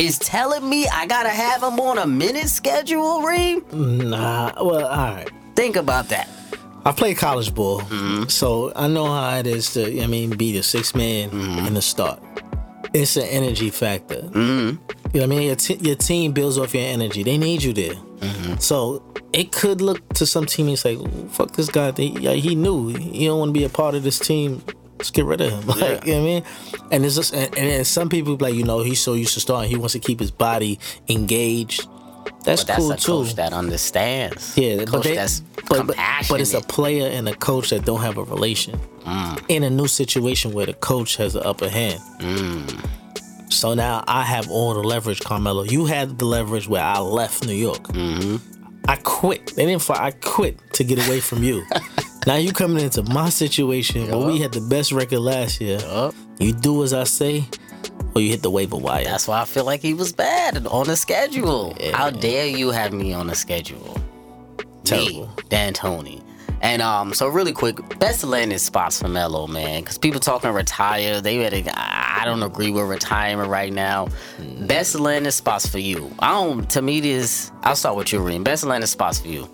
[0.00, 3.62] is telling me I gotta have him on a minute schedule, Reem?
[3.72, 4.52] Nah.
[4.62, 5.30] Well, all right.
[5.54, 6.28] Think about that.
[6.84, 8.28] I played college ball, Mm-hmm.
[8.28, 11.66] so I know how it is to, I mean, be the six man Mm-hmm.
[11.66, 12.20] in the start.
[12.94, 14.22] It's an energy factor.
[14.22, 14.38] Mm-hmm.
[14.38, 14.78] You know
[15.12, 15.42] what I mean?
[15.42, 17.22] Your, t- your team builds off your energy.
[17.22, 17.94] They need you there.
[17.94, 18.56] Mm-hmm.
[18.58, 20.98] So it could look to some teammates like,
[21.30, 21.92] fuck this guy.
[21.92, 24.62] He, yeah, he knew he don't want to be a part of this team.
[25.00, 25.66] Let's get rid of him.
[25.80, 26.44] Like, you know what I mean?
[26.90, 29.70] And it's just, and, and some people like, you know, he's so used to starting.
[29.70, 31.88] He wants to keep his body engaged.
[32.44, 33.12] That's that's cool a too.
[33.12, 34.56] coach that understands.
[34.58, 35.96] Yeah, a but coach they, that's but, but,
[36.28, 39.42] but it's a player and a coach that don't have a relation Mm.
[39.48, 41.98] in a new situation where the coach has the upper hand.
[42.18, 42.86] Mm.
[43.50, 45.62] So now I have all the leverage, Carmelo.
[45.64, 47.82] You had the leverage where I left New York.
[47.84, 48.36] Mm-hmm.
[48.86, 49.54] I quit.
[49.56, 50.02] They didn't fire.
[50.02, 51.64] I quit to get away from you.
[52.26, 55.78] now you coming into my situation where we had the best record last year.
[56.38, 57.44] You do as I say,
[58.14, 59.04] or you hit the waiver wire.
[59.04, 61.76] That's why I feel like he was bad on the schedule.
[61.92, 63.98] How dare you have me on the schedule?
[64.84, 65.26] Terrible.
[65.26, 66.22] Me, D'Antoni.
[66.62, 71.20] And um, so really quick, best landing spots for Melo, man, because people talking retire.
[71.20, 71.70] They better.
[71.74, 74.08] I don't agree with retirement right now.
[74.60, 76.14] Best landing spots for you.
[76.18, 76.68] I don't.
[76.70, 77.50] To me, this.
[77.62, 78.44] I'll start with you, Reem.
[78.44, 79.48] Best landing spots for you.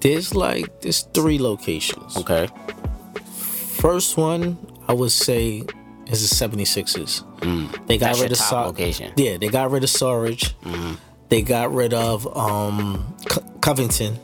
[0.00, 2.16] There's like there's three locations.
[2.16, 2.48] Okay.
[3.24, 5.62] First one, I would say,
[6.06, 7.24] is the 76ers.
[7.86, 9.12] They got That's rid of Sar- location.
[9.16, 10.52] Yeah, they got rid of Saric.
[11.28, 14.18] They got rid of um, Co- Covington.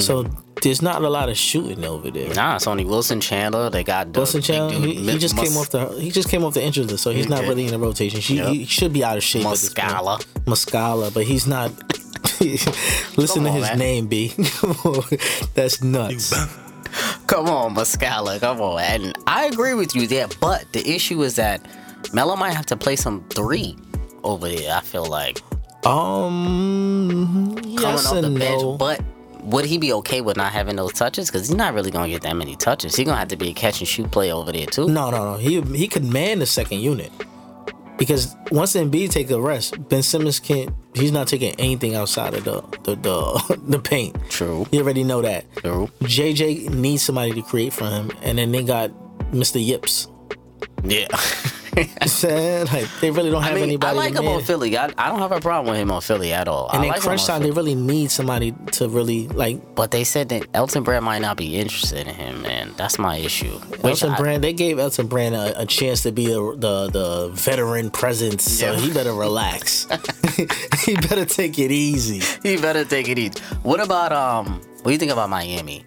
[0.00, 0.24] So
[0.62, 2.32] there's not a lot of shooting over there.
[2.34, 3.70] Nah, it's only Wilson Chandler.
[3.70, 6.44] They got the Wilson Chandler, dude, he, he just came off the he just came
[6.44, 8.20] off the injury list, so he's not really in the rotation.
[8.20, 8.48] She, Yep.
[8.52, 9.44] He should be out of shape.
[9.46, 9.52] at.
[9.52, 10.18] Muscala.
[10.44, 11.70] Muscala, but he's not.
[12.40, 13.78] Listen Come to on, his man.
[13.78, 14.28] name, B.
[15.54, 16.32] That's nuts.
[17.26, 18.40] Come on, Muscala.
[18.40, 18.80] Come on.
[18.80, 21.64] And I agree with you there, but the issue is that
[22.12, 23.76] Melo might have to play some three
[24.24, 24.74] over there.
[24.74, 25.40] I feel like
[25.86, 28.76] Um, coming yes off the and bench, no.
[28.76, 29.00] but.
[29.42, 31.30] Would he be okay with not having those touches?
[31.30, 32.94] Because he's not really gonna get that many touches.
[32.96, 34.88] He's gonna have to be a catch and shoot play over there too.
[34.88, 35.38] No, no, no.
[35.38, 37.10] He he could man the second unit
[38.00, 40.74] because once Embiid take a rest, Ben Simmons can't.
[40.94, 44.16] He's not taking anything outside of the the the, the paint.
[44.30, 44.66] True.
[44.72, 45.44] You already know that.
[45.56, 45.90] True.
[46.00, 48.90] JJ needs somebody to create for him, and then they got
[49.32, 49.64] Mr.
[49.64, 50.08] Yips.
[50.82, 51.08] Yeah.
[52.06, 53.92] Saying like they really don't have I mean, anybody.
[53.92, 54.42] I like him on.
[54.42, 54.76] Philly.
[54.76, 56.68] I, I don't have a problem with him on Philly at all.
[56.70, 59.74] And I in like crunch time, they really need somebody to really like.
[59.74, 62.72] But they said that Elton Brand might not be interested in him, man.
[62.76, 63.60] That's my issue.
[63.84, 67.30] Elton I- Brand, they gave Elton Brand a, a chance to be a, the the
[67.32, 68.78] veteran presence, so Yeah.
[68.78, 69.86] he better relax.
[70.84, 72.20] he better take it easy.
[72.42, 73.40] He better take it easy.
[73.62, 74.60] What about um?
[74.82, 75.84] What do you think about Miami?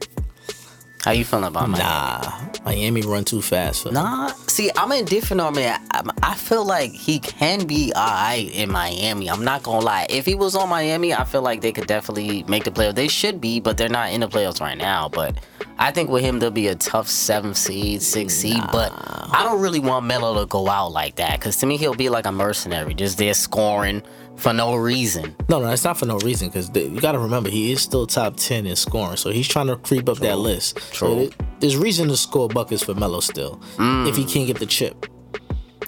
[1.03, 1.83] How you feeling about Miami?
[1.83, 3.91] Nah, Miami run too fast for.
[3.91, 5.85] Nah, see, I'm indifferent on man.
[5.91, 9.29] I, I feel like he can be alright in Miami.
[9.29, 10.07] I'm not gonna lie.
[10.09, 12.95] If he was on Miami, I feel like they could definitely make the playoffs.
[12.95, 15.09] They should be, but they're not in the playoffs right now.
[15.09, 15.35] But
[15.77, 18.63] I think with him, they'll be a tough seventh seed, sixth seed.
[18.71, 21.95] But I don't really want Melo to go out like that because to me, he'll
[21.95, 24.03] be like a mercenary, just there scoring
[24.37, 25.35] for no reason.
[25.49, 28.05] No, no, it's not for no reason because you got to remember he is still
[28.07, 30.79] top ten in scoring, so he's trying to creep up that list.
[30.93, 31.15] So True.
[31.27, 35.05] there- there's reason to score buckets for Melo still if he can't get the chip.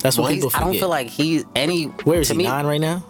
[0.02, 1.86] That's what Well, people he's- I don't feel like he's any.
[2.06, 2.38] Where is he?
[2.38, 3.04] me- Nine right now?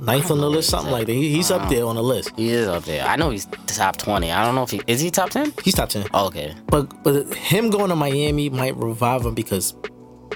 [0.00, 1.12] Ninth on the list, something like that.
[1.12, 2.30] He, he's up there on the list.
[2.36, 3.04] He is up there.
[3.06, 4.30] I know he's top twenty.
[4.30, 5.52] I don't know if he is he top ten.
[5.64, 6.06] He's top ten.
[6.14, 6.54] Okay.
[6.68, 9.74] But but him going to Miami might revive him because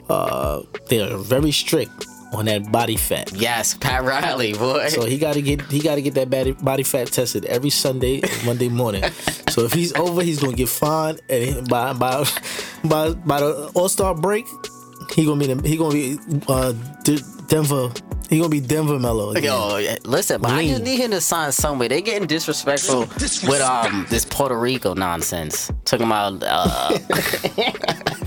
[0.08, 3.32] uh, they're very strict on that body fat.
[3.34, 4.88] Yes, Pat Riley, boy.
[4.88, 7.70] So he got to get he got to get that body, body fat tested every
[7.70, 9.02] Sunday, Monday morning.
[9.50, 12.24] so if he's over, he's gonna get fined, and by by
[12.84, 14.46] by by the All Star break,
[15.14, 16.72] he gonna be the, he gonna be uh,
[17.04, 17.90] D- Denver.
[18.28, 19.30] He gonna be Denver Melo.
[19.30, 19.42] again.
[19.42, 21.88] Yo, listen, but I just need him to sign somewhere.
[21.88, 23.00] They getting disrespectful
[23.48, 25.68] with um this Puerto Rico nonsense.
[25.84, 26.96] Talking about uh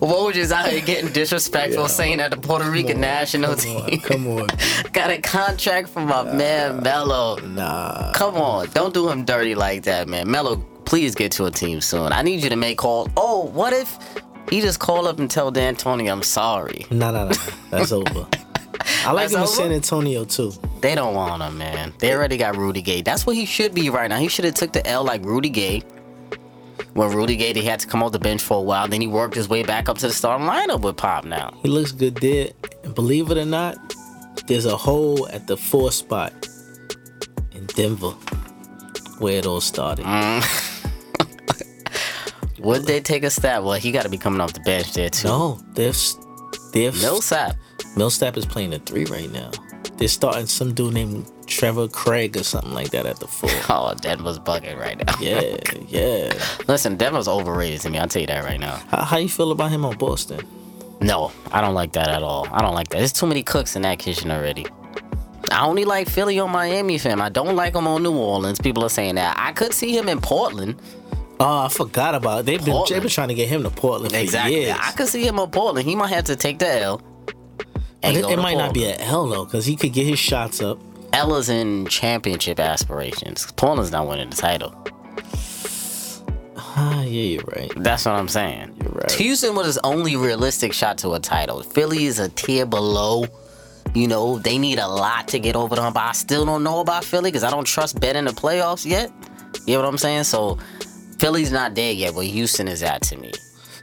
[0.00, 4.46] Woj is out here getting disrespectful, saying that the Puerto Rican national team Come on,
[4.92, 7.36] got a contract from my man Melo.
[7.40, 8.12] nah.
[8.12, 10.30] Come on, don't do him dirty like that, man.
[10.30, 12.12] Melo, please get to a team soon.
[12.12, 13.08] I need you to make calls.
[13.16, 13.98] Oh, what if
[14.50, 16.86] he just call up and tell D'Antoni I'm sorry?
[16.90, 17.34] No, no, no.
[17.70, 18.26] That's over.
[19.04, 19.46] I like That's him in?
[19.48, 20.52] San Antonio too.
[20.80, 21.92] They don't want him, man.
[21.98, 23.02] They already got Rudy Gay.
[23.02, 24.18] That's what he should be right now.
[24.18, 25.82] He should have took the L like Rudy Gay.
[26.96, 28.88] When Rudy Gay, he had to come off the bench for a while.
[28.88, 31.52] Then he worked his way back up to the starting lineup with Pop now.
[31.62, 32.48] He looks good there.
[32.84, 33.76] And believe it or not,
[34.46, 36.32] there's a hole at the four spot
[37.52, 38.12] in Denver
[39.18, 40.06] where it all started.
[40.06, 40.42] Mm.
[42.60, 43.62] Would they take a stab?
[43.64, 45.28] Well, he got to be coming off the bench there too.
[45.28, 45.92] No, they're
[46.72, 47.56] they're Millsap.
[47.94, 49.50] Millsap is playing the three right now.
[49.96, 53.48] They're starting some dude named Torrey Craig or something like that at the four.
[53.70, 55.14] Oh, Denver's bucket right now.
[55.20, 55.56] Yeah,
[55.88, 56.32] yeah.
[56.68, 57.98] Listen, Denver's overrated to me.
[57.98, 58.76] I'll tell you that right now.
[58.88, 60.46] How, how you feel about him on Boston?
[61.00, 62.46] No, I don't like that at all.
[62.52, 62.98] I don't like that.
[62.98, 64.66] There's too many cooks in that kitchen already.
[65.50, 67.20] I only like Philly on Miami, fam.
[67.22, 68.58] I don't like him on New Orleans.
[68.60, 69.36] People are saying that.
[69.38, 70.80] I could see him in Portland.
[71.38, 72.46] Oh, I forgot about it.
[72.46, 74.62] They've been, they've been trying to get him to Portland for Exactly.
[74.62, 74.76] years.
[74.80, 75.86] I could see him in Portland.
[75.86, 77.00] He might have to take the L.
[78.14, 80.78] It, it might not be an L though, because he could get his shots up.
[81.12, 83.50] L is in championship aspirations.
[83.52, 84.74] Portland's not winning the title.
[86.78, 87.72] Ah, yeah, you're right.
[87.76, 88.76] That's what I'm saying.
[88.82, 89.10] You're right.
[89.12, 91.62] Houston was his only realistic shot to a title.
[91.62, 93.24] Philly is a tier below.
[93.94, 96.80] You know, they need a lot to get over them, but I still don't know
[96.80, 99.10] about Philly because I don't trust Ben in the playoffs yet.
[99.66, 100.24] You know what I'm saying?
[100.24, 100.58] So
[101.18, 103.32] Philly's not there yet, but Houston is at to me.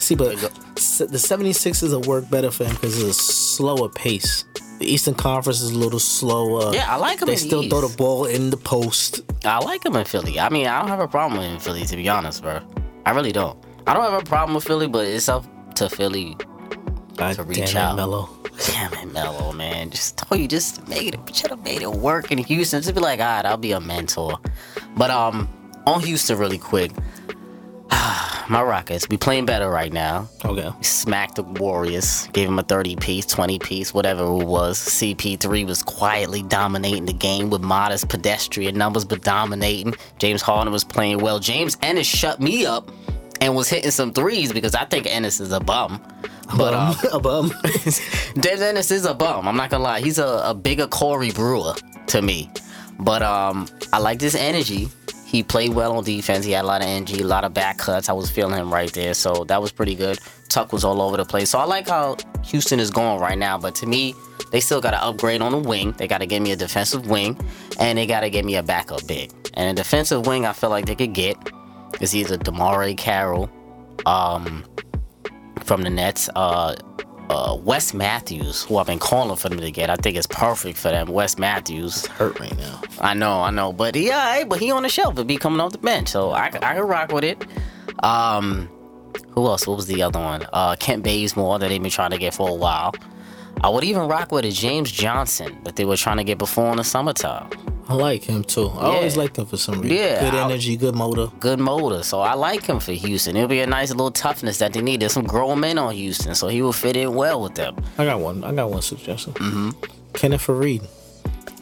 [0.03, 4.43] See, but the 76ers will work better for him because it's a slower pace.
[4.79, 6.73] The Eastern Conference is a little slower.
[6.73, 9.21] Yeah, I like him They still the throw the ball in the post.
[9.45, 10.41] I like him in Philly.
[10.41, 12.59] I mean, I don't have a problem with him in Philly, to be honest, bro.
[13.05, 13.57] I really don't.
[13.87, 16.35] I don't have a problem with Philly, but it's up to Philly
[17.15, 17.95] God to damn reach it, out.
[17.95, 18.29] Melo.
[18.67, 19.89] Damn it, Melo, man.
[19.89, 21.33] Just told you, just make it.
[21.33, 22.81] Should have made it work in Houston.
[22.81, 24.37] Just be like, all right, I'll be a mentor.
[24.97, 25.47] But um,
[25.85, 26.91] on Houston, really quick.
[28.49, 30.27] My Rockets, we playing better right now.
[30.43, 30.69] Okay.
[30.81, 34.77] Smacked the Warriors, gave him a 30 piece, 20 piece, whatever it was.
[34.77, 39.95] CP3 was quietly dominating the game with modest pedestrian numbers, but dominating.
[40.19, 41.39] James Harden was playing well.
[41.39, 42.91] James Ennis shut me up
[43.39, 46.01] and was hitting some threes because I think Ennis is a bum.
[46.57, 47.51] But uh, a bum.
[48.45, 49.47] Ennis is a bum.
[49.47, 50.01] I'm not gonna lie.
[50.01, 51.73] He's a, a bigger Corey Brewer
[52.07, 52.49] to me.
[52.99, 54.89] But um, I like this energy.
[55.33, 56.45] He played well on defense.
[56.45, 58.07] He had a lot of energy, a lot of back cuts.
[58.07, 60.19] I was feeling him right there, so that was pretty good.
[60.47, 61.49] Tuck was all over the place.
[61.49, 63.57] So I like how Houston is going right now.
[63.57, 64.13] But to me,
[64.51, 65.93] they still got to upgrade on the wing.
[65.97, 67.35] They got to give me a defensive wing,
[67.79, 69.31] and they got to give me a backup big.
[69.55, 71.35] And a defensive wing, I feel like they could get
[71.99, 73.49] is either DeMarre Carroll,
[74.05, 74.63] um,
[75.63, 76.75] from the Nets, uh,
[77.29, 79.89] uh, Wes Matthews, who I've been calling for them to get.
[79.89, 81.07] I think it's perfect for them.
[81.07, 82.81] Wes Matthews hurt right now.
[82.99, 85.15] I know, I know, but yeah, but he on the shelf.
[85.15, 87.45] He'll be coming off the bench, so I, I can rock with it.
[88.03, 88.69] Um,
[89.31, 89.67] who else?
[89.67, 90.45] What was the other one?
[90.53, 92.93] Uh, Kent Bazemore that they've been trying to get for a while.
[93.63, 96.69] I would even rock with a James Johnson that they were trying to get before
[96.71, 97.49] in the summertime.
[97.87, 98.67] I like him too.
[98.69, 98.95] I Yeah.
[98.95, 99.97] always liked him for some reason.
[99.97, 101.27] Yeah, Good energy, good motor.
[101.39, 103.35] Good motor, so I like him for Houston.
[103.37, 104.99] It'll be a nice little toughness that they need.
[104.99, 107.75] There's some grown men on Houston, so he will fit in well with them.
[107.97, 108.43] I got one.
[108.43, 109.33] I got one suggestion.
[109.33, 109.69] Mm-hmm.
[110.13, 110.83] Kenneth Faried.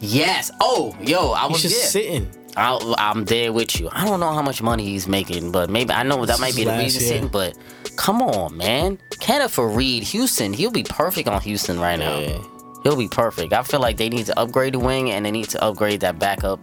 [0.00, 0.50] Yes.
[0.60, 2.02] Oh, yo, I He's was just there.
[2.02, 2.28] sitting.
[2.56, 3.88] I, I'm there with you.
[3.92, 6.64] I don't know how much money he's making, but maybe I know that might be
[6.64, 7.28] the reason sitting.
[7.28, 7.56] But
[7.96, 12.18] come on, man, Kenneth Reed, Houston, he'll be perfect on Houston right now.
[12.82, 13.52] He'll be perfect.
[13.52, 16.18] I feel like they need to upgrade the wing and they need to upgrade that
[16.18, 16.58] backup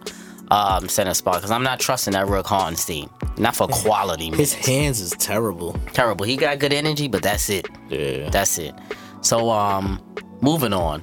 [0.52, 3.10] um, center spot because I'm not trusting that Rick Hartenstein.
[3.38, 4.26] Not for quality.
[4.32, 4.68] His minutes.
[4.68, 5.74] hands is terrible.
[5.94, 6.26] terrible.
[6.26, 7.68] He got good energy, but that's it.
[7.90, 8.30] Yeah.
[8.30, 8.76] That's it.
[9.22, 10.02] So um,
[10.42, 11.02] moving on.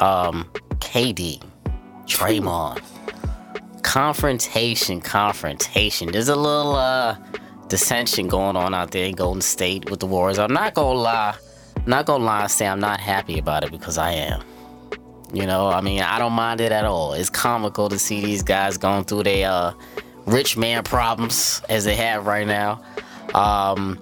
[0.00, 0.50] Um,
[0.80, 1.40] KD,
[2.06, 2.82] Draymond,
[3.82, 6.10] confrontation, confrontation.
[6.10, 7.16] There's a little uh
[7.72, 10.38] dissension going on out there in Golden State with the Warriors.
[10.38, 11.34] I'm not gonna lie,
[11.86, 14.42] not gonna lie and say I'm not happy about it because I am.
[15.32, 17.14] You know, I mean, I don't mind it at all.
[17.14, 19.72] It's comical to see these guys going through their uh,
[20.26, 22.82] rich man problems as they have right now.
[23.34, 23.98] Um,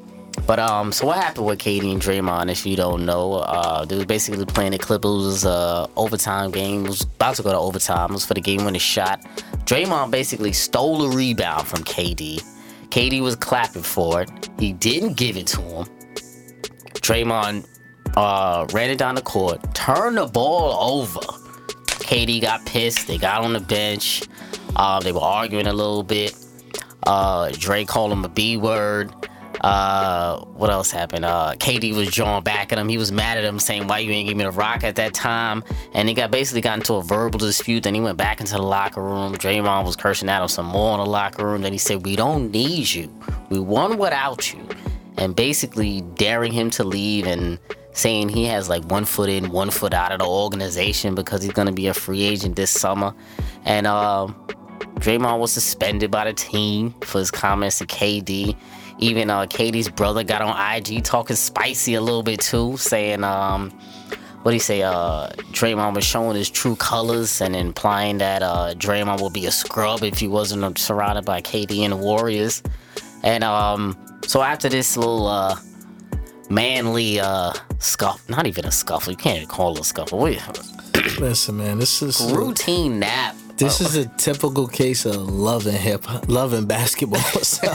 [0.49, 2.51] but um, so what happened with KD and Draymond?
[2.51, 6.87] If you don't know, uh, they were basically playing the Clippers uh, overtime game.
[6.87, 8.11] It was about to go to overtime.
[8.11, 9.23] It was for the game winning shot.
[9.65, 12.43] Draymond basically stole a rebound from KD.
[12.91, 14.51] KD was clapping for it.
[14.59, 15.87] He didn't give it to him.
[16.95, 17.67] Draymond
[18.17, 21.21] uh, ran it down the court, turned the ball over.
[22.11, 23.07] KD got pissed.
[23.07, 24.23] They got on the bench.
[24.75, 26.35] Uh, they were arguing a little bit.
[27.07, 27.53] Uh,
[27.87, 29.15] called him a B word.
[29.61, 31.25] Uh, what else happened?
[31.25, 32.89] Uh, KD was drawing back at him.
[32.89, 35.13] He was mad at him, saying, "Why you ain't give me the rock at that
[35.13, 37.83] time?" And he got basically got into a verbal dispute.
[37.83, 39.35] Then he went back into the locker room.
[39.35, 41.63] Draymond was cursing at him some more in the locker room.
[41.63, 43.13] Then he said, "We don't need you.
[43.51, 44.67] We won without you."
[45.19, 47.59] And basically daring him to leave and
[47.93, 51.53] saying he has like one foot in, one foot out of the organization because he's
[51.53, 53.13] gonna be a free agent this summer.
[53.67, 54.35] And um,
[55.01, 58.57] Draymond was suspended by the team for his comments to KD.
[59.01, 63.71] Even uh, KD's brother got on IG talking spicy a little bit too, saying, um,
[64.43, 64.83] what do you say?
[64.83, 69.51] Uh, Draymond was showing his true colors and implying that uh, Draymond would be a
[69.51, 72.63] scrub if he wasn't surrounded by KD and the Warriors.
[73.23, 73.97] And um,
[74.27, 75.57] so after this little uh,
[76.49, 80.21] manly uh, scuffle, not even a scuffle, you can't even call it a scuffle.
[81.19, 83.35] Listen, man, this is routine nap.
[83.61, 83.85] This oh.
[83.85, 87.21] is a typical case of love and hip, love and basketball.
[87.43, 87.69] So,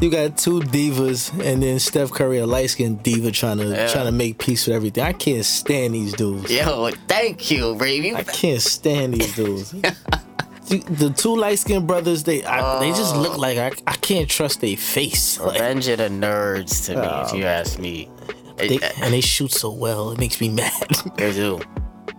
[0.00, 3.86] you got two divas, and then Steph Curry, a light skinned diva, trying to Yeah.
[3.86, 5.04] trying to make peace with everything.
[5.04, 6.50] I can't stand these dudes.
[6.50, 8.12] Yo, thank you, baby.
[8.14, 9.70] I can't stand these dudes.
[10.68, 13.40] the, two light skinned brothers, they I, they just look oh.
[13.40, 15.38] like I, I can't trust their face.
[15.38, 17.48] Like, Revenge of the nerds to me, if you oh.
[17.48, 18.10] ask me.
[18.56, 20.88] they, and they shoot so well, it makes me mad.
[21.16, 21.60] They do.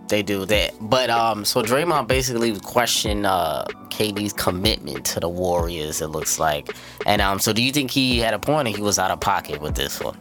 [0.08, 0.72] They do that.
[0.80, 6.74] But um so Draymond basically questioned uh KD's commitment to the Warriors, it looks like.
[7.06, 9.20] And um so do you think he had a point or he was out of
[9.20, 10.18] pocket with this one?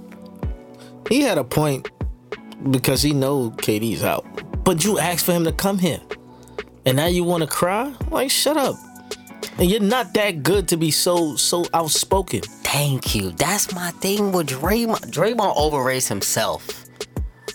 [1.10, 1.90] he had a point
[2.72, 4.26] because he know KD's out.
[4.64, 6.00] But you asked for him to come here.
[6.86, 7.94] And now you want to cry?
[8.10, 8.76] Like shut up.
[9.58, 12.42] And you're not that good to be so so outspoken.
[12.42, 13.32] Thank you.
[13.32, 15.12] That's my thing with Draymond.
[15.12, 16.83] Draymond overrates himself.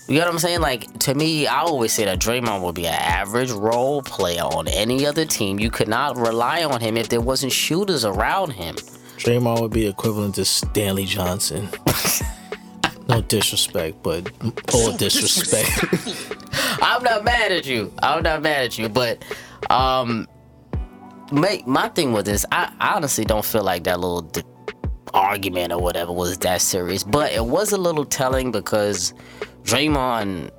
[0.09, 0.61] You know what I'm saying?
[0.61, 4.67] Like to me, I always say that Draymond would be an average role player on
[4.67, 5.61] any other team.
[5.61, 8.77] You could not rely on him if there wasn't shooters around him.
[9.19, 11.69] Draymond would be equivalent to Stanley Johnson.
[13.07, 14.31] no disrespect, but
[14.73, 15.69] all disrespect.
[16.83, 17.93] I'm not mad at you.
[18.03, 19.23] I'm not mad at you, but
[19.69, 20.27] um,
[21.31, 24.23] my, my thing with this, I honestly don't feel like that little
[25.15, 27.03] argument or whatever was that serious.
[27.03, 29.15] But it was a little telling because
[29.65, 30.51] Draymond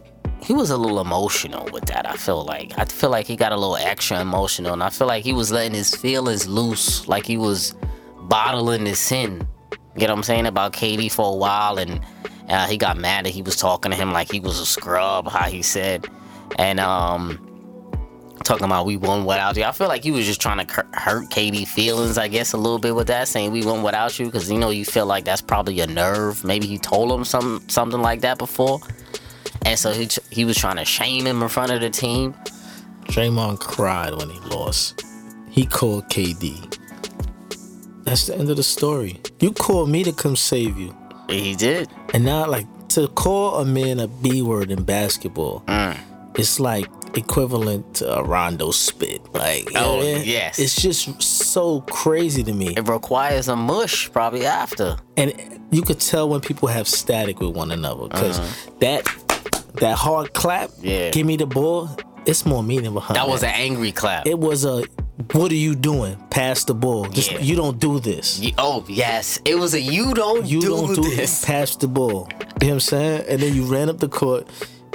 [0.41, 2.09] he was a little emotional with that.
[2.09, 5.07] I feel like I feel like he got a little extra emotional, and I feel
[5.07, 7.75] like he was letting his feelings loose, like he was
[8.21, 9.47] bottling his sin.
[9.95, 11.99] You know what I'm saying about KD for a while, and
[12.47, 15.27] uh, he got mad that he was talking to him like he was a scrub,
[15.27, 16.07] how he said,
[16.57, 17.45] and um.
[18.43, 19.63] Talking about we won without you.
[19.63, 22.79] I feel like he was just trying to hurt KD feelings, I guess, a little
[22.79, 25.41] bit with that, saying we won without you, because you know you feel like that's
[25.41, 26.43] probably a nerve.
[26.43, 28.79] Maybe he told him some something like that before,
[29.65, 32.33] and so he he was trying to shame him in front of the team.
[33.05, 35.03] Draymond cried when he lost.
[35.49, 36.77] He called KD.
[38.03, 39.19] That's the end of the story.
[39.39, 40.95] You called me to come save you.
[41.27, 41.89] He did.
[42.13, 45.97] And now, like, to call a man a B word in basketball, Mm.
[46.35, 49.21] it's like equivalent to a Rondo spit.
[49.33, 50.59] Like, Oh, yeah, yes.
[50.59, 52.73] It's just so crazy to me.
[52.75, 54.97] It requires a mush probably after.
[55.17, 55.33] And
[55.71, 58.71] you could tell when people have static with one another because Uh-huh.
[58.79, 59.07] that
[59.75, 61.11] that hard clap, Yeah.
[61.11, 61.89] give me the ball,
[62.25, 63.55] it's more meaning behind That was that.
[63.55, 64.25] an angry clap.
[64.27, 64.83] It was a,
[65.33, 66.17] what are you doing?
[66.31, 67.05] Pass the ball.
[67.05, 67.39] Just, Yeah.
[67.39, 68.41] You don't do this.
[68.57, 71.15] Oh yes, it was a you don't You do don't do this.
[71.15, 71.45] this.
[71.45, 72.27] Pass the ball.
[72.31, 73.25] You know what I'm saying?
[73.29, 74.47] And then you ran up the court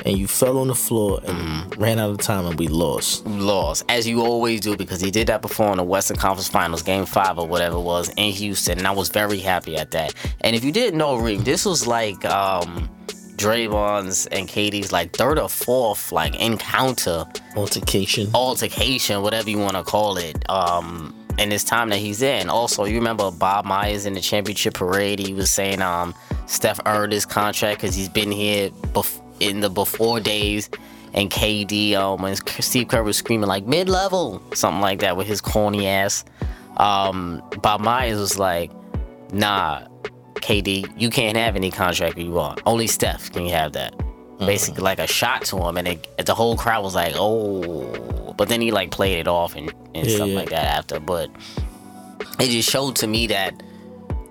[0.05, 1.83] and you fell on the floor and Mm-hmm.
[1.83, 3.27] ran out of time and we lost.
[3.27, 6.83] Lost as you always do because he did that before in the Western Conference Finals,
[6.83, 10.15] Game Five or whatever it was in Houston, and I was very happy at that.
[10.43, 12.89] And if you didn't know, Reem, this was like um
[13.37, 17.25] Draymond's and KD's like third or fourth like encounter
[17.57, 18.29] Altercation.
[18.35, 20.49] altercation, whatever you want to call it.
[20.51, 22.49] Um, in this time that he's in.
[22.49, 25.19] Also, you remember Bob Myers in the championship parade?
[25.19, 26.15] He was saying um,
[26.47, 30.71] Steph earned his contract because he's been here bef- in the before days.
[31.13, 35.27] And KD, um, when Steve Kerr was screaming like mid level, something like that with
[35.29, 36.25] his corny ass.
[36.79, 38.73] Um, Bob Myers was like,
[39.33, 39.87] nah,
[40.35, 42.61] KD, you can't have any contract you want.
[42.67, 43.95] Only Steph can you have that.
[44.41, 48.49] Basically, like a shot to him, and it, the whole crowd was like, "Oh!" But
[48.49, 50.35] then he like played it off and, and Yeah, stuff yeah.
[50.37, 50.99] like that after.
[50.99, 51.31] But
[52.41, 53.63] it just showed to me that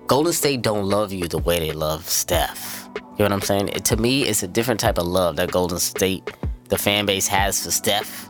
[0.06, 2.83] Golden State don't love you the way they love Steph.
[2.96, 3.68] You know what I'm saying?
[3.68, 6.30] It, to me, it's a different type of love that Golden State,
[6.68, 8.28] the fan base has for Steph,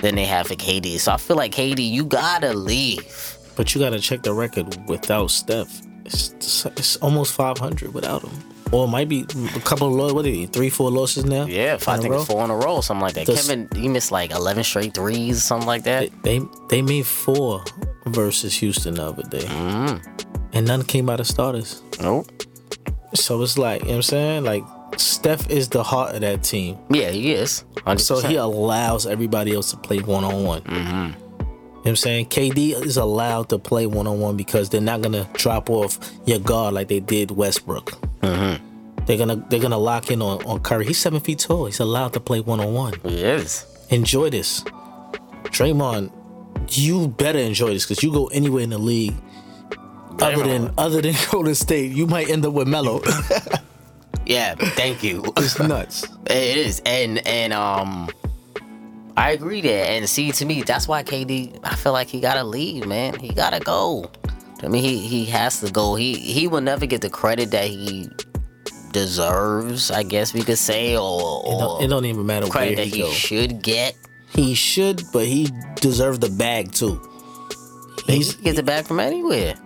[0.00, 0.98] than they have for KD.
[0.98, 3.38] So I feel like KD, you gotta leave.
[3.56, 5.82] But you got to check the record without Steph.
[6.04, 8.30] It's, it's almost 500 without him.
[8.72, 10.14] Or it might be a couple of losses.
[10.14, 10.46] What are they?
[10.46, 11.44] Three, four losses now?
[11.44, 13.26] Yeah, I think it's four in a row, something like that.
[13.26, 16.10] Does- Kevin, he missed like 11 straight threes, something like that.
[16.22, 16.40] They
[16.70, 17.62] they made four
[18.06, 20.26] versus Houston the other day, mm.
[20.54, 21.82] and none came out of starters.
[22.00, 22.30] Nope.
[23.14, 24.64] So it's like you know what I'm saying, like
[24.96, 26.78] Steph is the heart of that team.
[26.90, 27.64] Yeah, he is.
[27.86, 28.00] 100%.
[28.00, 30.62] So he allows everybody else to play one on one.
[30.66, 31.14] You know
[31.82, 32.26] what I'm saying?
[32.26, 36.38] KD is allowed to play one on one because they're not gonna drop off your
[36.38, 37.90] guard like they did Westbrook.
[38.20, 39.04] Mm-hmm.
[39.06, 40.86] They're gonna they're gonna lock in on, on Curry.
[40.86, 41.66] He's seven feet tall.
[41.66, 42.94] He's allowed to play one on one.
[43.02, 43.66] He is.
[43.90, 44.62] Enjoy this.
[45.44, 46.12] Draymond,
[46.70, 49.14] you better enjoy this because you go anywhere in the league
[50.20, 53.02] other than other than Golden State, you might end up with Melo.
[54.26, 55.24] Yeah, thank you.
[55.36, 56.04] it's nuts.
[56.26, 58.08] It is, and and um,
[59.16, 59.86] I agree there.
[59.90, 61.58] And see, to me, that's why KD.
[61.64, 63.18] I feel like he gotta leave, man.
[63.18, 64.10] He gotta go.
[64.62, 65.96] I mean, he he has to go.
[65.96, 68.08] He he will never get the credit that he
[68.92, 69.90] deserves.
[69.90, 73.02] I guess we could say, or, It don't, it don't even matter credit that he
[73.02, 73.96] he should get.
[74.30, 77.00] He should, but he deserves the bag too.
[78.06, 79.56] He He's can get the bag from anywhere.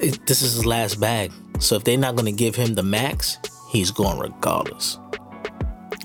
[0.00, 1.32] It- this is his last bag.
[1.60, 3.38] So if they're not gonna give him the max,
[3.70, 4.98] he's going regardless.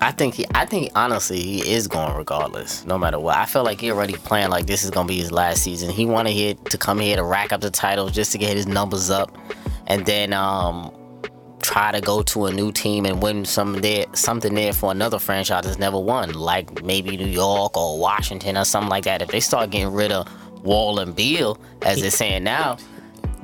[0.01, 0.45] I think he.
[0.55, 3.35] I think honestly, he is going regardless, no matter what.
[3.35, 5.89] I feel like he already planned like this is gonna be his last season.
[5.89, 8.65] He wanted here to come here to rack up the titles just to get his
[8.65, 9.37] numbers up,
[9.87, 10.91] and then um
[11.61, 15.19] try to go to a new team and win some there something there for another
[15.19, 19.21] franchise that's never won, like maybe New York or Washington or something like that.
[19.21, 20.25] If they start getting rid of
[20.63, 22.77] Wall and Beal, as they're saying now,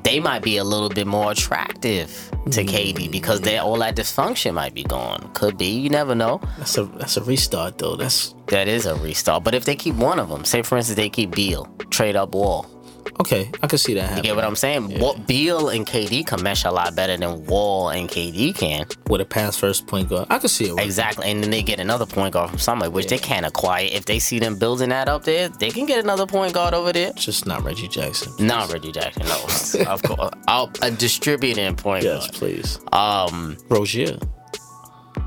[0.06, 2.70] they might be a little bit more attractive to hmm.
[2.70, 5.32] KD because they all that dysfunction might be gone.
[5.34, 6.39] Could be, you never know.
[6.58, 7.95] That's a that's a restart though.
[7.95, 9.43] That's That is a restart.
[9.43, 12.36] But if they keep one of them, say for instance they keep Beal, trade up
[12.36, 12.74] Wall.
[13.20, 13.49] Okay.
[13.62, 14.18] I can see that happening.
[14.26, 14.99] You get what I'm saying?
[14.99, 18.86] What Beal and KD can mesh a lot better than Wall and KD can.
[19.10, 20.80] With a pass first point guard, I can see it.
[20.80, 21.30] Exactly.
[21.30, 23.88] And then they get another point guard from somewhere, which they can't acquire.
[23.91, 26.91] If they see them building that up there, they can get another point guard over
[26.93, 27.12] there.
[27.14, 28.34] Just not Reggie Jackson.
[28.45, 29.86] Not Reggie Jackson, no.
[29.91, 30.32] of course.
[30.47, 32.34] I'll, a distributing point Yes, guard.
[32.34, 32.80] please.
[32.91, 33.58] Um.
[33.70, 34.18] Rozier.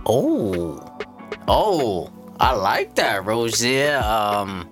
[0.07, 0.99] Oh.
[1.47, 2.12] Oh.
[2.41, 3.99] I like that, Rozier.
[3.99, 4.68] Um.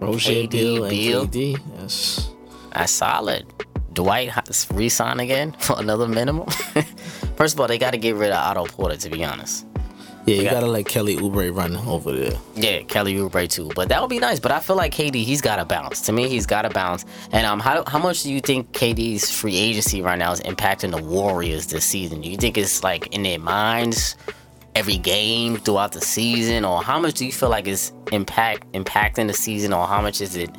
[0.00, 1.26] Rozier, Beal, and Beal.
[1.26, 1.58] KD.
[1.80, 2.30] Yes.
[2.74, 3.46] That's solid.
[3.94, 6.48] Dwight has resign again for another minimum?
[7.36, 8.96] First of all, they got to get rid of Otto Porter.
[8.96, 9.66] To be honest.
[10.26, 10.50] Yeah, you Yeah.
[10.50, 12.38] gotta let Kelly Oubre run over there.
[12.54, 13.70] Yeah, Kelly Oubre too.
[13.74, 14.38] But that would be nice.
[14.38, 16.02] But I feel like KD, he's got to bounce.
[16.02, 17.06] To me, he's got to bounce.
[17.32, 20.90] And um, how how much do you think KD's free agency right now is impacting
[20.94, 22.20] the Warriors this season?
[22.20, 24.16] Do you think it's like in their minds
[24.74, 29.28] every game throughout the season, or how much do you feel like it's impact impacting
[29.28, 30.50] the season, or how much is it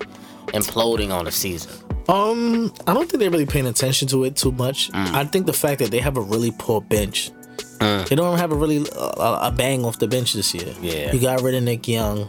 [0.47, 1.71] imploding on the season?
[2.09, 4.91] Um, I don't think they're really paying attention to it too much.
[4.91, 5.13] Mm.
[5.13, 7.31] I think the fact that they have a really poor bench.
[7.79, 10.73] They don't have a really uh, a bang off the bench this year.
[10.81, 11.13] Yeah.
[11.13, 12.27] you got rid of Nick Young.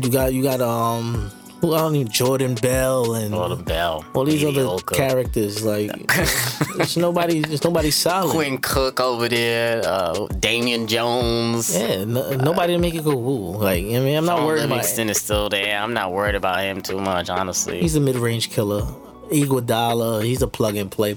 [0.00, 1.30] You got you got um
[1.60, 4.94] who I don't need Jordan Bell and Jordan Bell, all these other mediocre.
[4.94, 5.62] characters.
[5.64, 5.90] Like
[6.76, 8.30] there's nobody there's nobody solid.
[8.32, 11.76] Quinn Cook over there, uh, Damian Jones.
[11.76, 13.56] Yeah, no, nobody to make it go woo.
[13.58, 14.70] Like I mean, I'm not worried about.
[14.76, 15.78] Livingston is still there.
[15.78, 17.80] I'm not worried about him too much, honestly.
[17.80, 18.82] He's a mid-range killer.
[19.30, 21.16] Iguodala, he's a plug and play,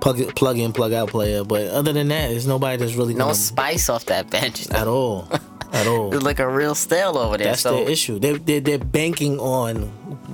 [0.00, 1.44] plug plug in, plug out player.
[1.44, 4.86] But other than that, there's nobody that's really no gonna- spice off that bench at
[4.86, 5.28] all,
[5.74, 6.14] at all.
[6.14, 7.48] It's like a real stale over there.
[7.48, 8.18] That's so the issue.
[8.18, 9.82] They they they're banking on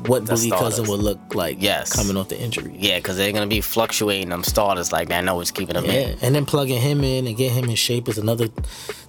[0.06, 0.88] what The Boogie Cousin starters.
[0.88, 1.56] would look like.
[1.60, 1.92] Yes.
[1.94, 2.74] coming off the injury.
[2.78, 5.18] yeah, because they're gonna be fluctuating them starters like that.
[5.18, 6.18] I know what's keeping them Yeah, in.
[6.22, 8.48] and then plugging him in and get him in shape is another.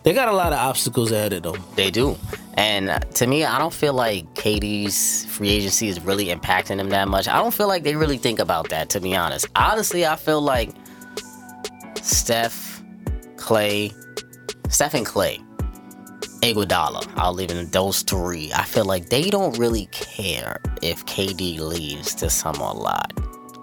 [0.04, 1.64] They got a lot of obstacles ahead of them.
[1.76, 2.18] They do.
[2.56, 6.90] And uh, to me, I don't feel like KD's free agency is really impacting them
[6.90, 7.28] that much.
[7.28, 9.48] I don't feel like they really think about that, to be honest.
[9.56, 10.72] Honestly, I feel like
[12.02, 12.84] Steph,
[13.38, 13.92] Clay,
[14.70, 15.40] Steph and Clay,
[16.42, 18.52] Iguodala, I'll leave in those three.
[18.54, 23.14] I feel like they don't really care if KD leaves this summer a lot.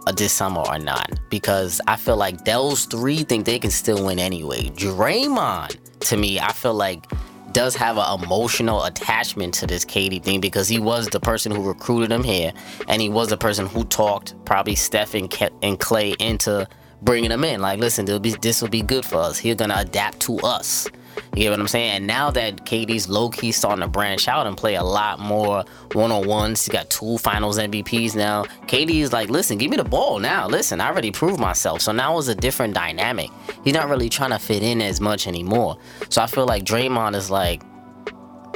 [0.07, 4.07] uh, This summer or not, because I feel like those three think they can still
[4.07, 4.70] win anyway.
[4.76, 7.05] Draymond, to me, I feel like
[7.53, 11.62] does have an emotional attachment to this KD thing because he was the person who
[11.66, 12.53] recruited him here,
[12.87, 16.68] and he was the person who talked probably Steph and, Ke- and Clay into
[17.03, 17.61] bringing him in.
[17.61, 19.39] Like, listen, be, this will be good for us.
[19.39, 20.87] He's gonna adapt to us.
[21.35, 21.91] You get what I'm saying?
[21.93, 25.64] And now that KD's low key starting to branch out and play a lot more
[25.93, 28.45] one on ones, he got two finals MVPs now.
[28.66, 30.49] KD is like, listen, give me the ball now.
[30.49, 31.81] Listen, I already proved myself.
[31.81, 33.31] So now it's a different dynamic.
[33.64, 35.79] He's not really trying to fit in as much anymore.
[36.09, 37.62] So I feel like Draymond is like,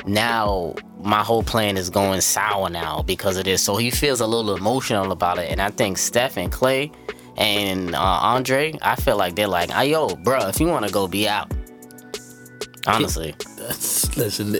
[0.07, 3.63] now my whole plan is going sour now because of this.
[3.63, 5.51] So he feels a little emotional about it.
[5.51, 6.91] And I think Steph and Clay
[7.37, 11.07] and uh, Andre, I feel like they're like, yo, bro, if you want to go,
[11.07, 11.51] be out.
[12.87, 13.35] Honestly.
[13.57, 14.53] That's, listen,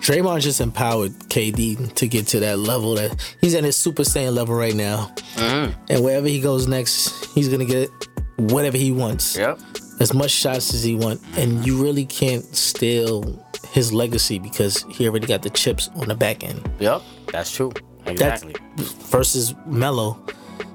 [0.00, 4.34] Draymond just empowered KD to get to that level that he's at his Super Saiyan
[4.34, 5.12] level right now.
[5.36, 5.72] Mm-hmm.
[5.88, 7.88] And wherever he goes next, he's gonna get
[8.36, 9.36] whatever he wants.
[9.36, 9.60] Yep.
[10.00, 15.06] As much shots as he wants, and you really can't steal his legacy because he
[15.06, 16.68] already got the chips on the back end.
[16.80, 17.02] Yep,
[17.32, 17.72] that's true.
[18.06, 18.54] Exactly.
[18.76, 20.18] versus Melo,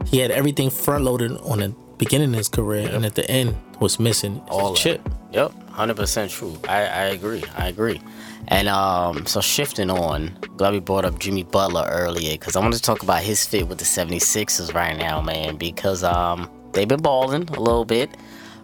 [0.06, 3.56] he had everything front loaded on the beginning of his career, and at the end
[3.80, 5.06] was missing All his chip.
[5.06, 5.12] it.
[5.36, 6.58] Yep, hundred percent true.
[6.66, 7.44] I, I agree.
[7.58, 8.00] I agree.
[8.48, 12.74] And um, so shifting on, glad we brought up Jimmy Butler earlier because I want
[12.74, 17.02] to talk about his fit with the 76ers right now, man, because um, they've been
[17.02, 18.16] balling a little bit.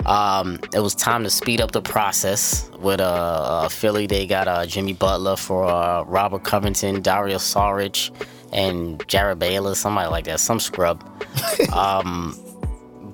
[0.06, 4.08] Um, it was time to speed up the process with uh, uh Philly.
[4.08, 8.12] They got uh, Jimmy Butler for uh, Robert Covington, Dario Saric,
[8.54, 11.04] and Jared Baylor, somebody like that, some scrub.
[11.74, 12.40] um,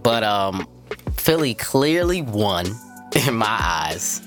[0.04, 0.68] but um,
[1.16, 2.68] Philly clearly won
[3.16, 4.22] in my eyes.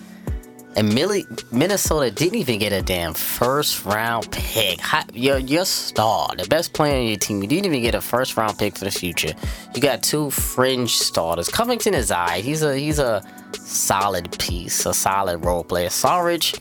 [0.77, 4.79] And Millie, Minnesota didn't even get a damn first round pick.
[5.13, 8.37] Your, your star, the best player on your team, you didn't even get a first
[8.37, 9.35] round pick for the future.
[9.75, 11.49] You got two fringe starters.
[11.49, 12.41] Covington is I.
[12.41, 13.21] He's a he's a
[13.53, 15.91] solid piece, a solid role player.
[15.91, 16.55] Sarge,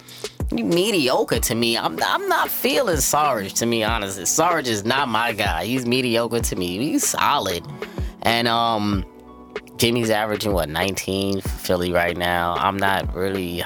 [0.52, 1.78] mediocre to me.
[1.78, 4.26] I'm I'm not feeling Sarge to me, honestly.
[4.26, 5.66] Sarge is not my guy.
[5.66, 6.80] He's mediocre to me.
[6.80, 7.64] He's solid.
[8.24, 9.06] And um
[9.80, 12.54] Jimmy's averaging what 19 Philly right now.
[12.56, 13.64] I'm not really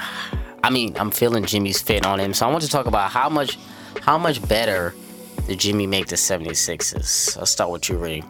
[0.62, 2.32] I mean, I'm feeling Jimmy's fit on him.
[2.32, 3.58] So I want to talk about how much
[4.00, 4.94] how much better
[5.46, 7.36] did Jimmy make the 76ers?
[7.36, 8.24] Let's start with you, Ring.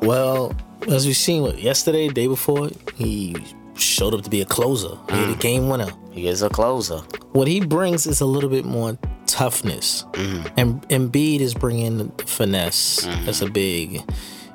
[0.00, 0.54] Well,
[0.88, 3.34] as we've seen what, yesterday, day before, he
[3.74, 4.96] showed up to be a closer.
[5.08, 5.40] He had a mm.
[5.40, 5.90] game winner.
[6.12, 6.98] He is a closer.
[7.32, 8.96] What he brings is a little bit more
[9.26, 10.52] toughness, mm.
[10.56, 13.06] and Embiid is bringing finesse.
[13.06, 13.24] Mm.
[13.24, 14.02] That's a big,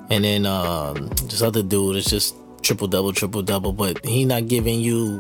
[0.10, 4.48] and then um, this other dude is just triple double, triple double, but he not
[4.48, 5.20] giving you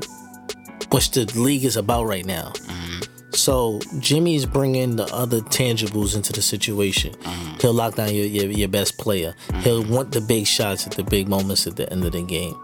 [0.89, 2.51] what the league is about right now.
[2.55, 3.01] Mm-hmm.
[3.33, 7.13] So Jimmy's bringing the other tangibles into the situation.
[7.13, 7.59] Mm-hmm.
[7.61, 9.33] He'll lock down your, your your best player.
[9.61, 9.93] He'll mm-hmm.
[9.93, 12.55] want the big shots at the big moments at the end of the game.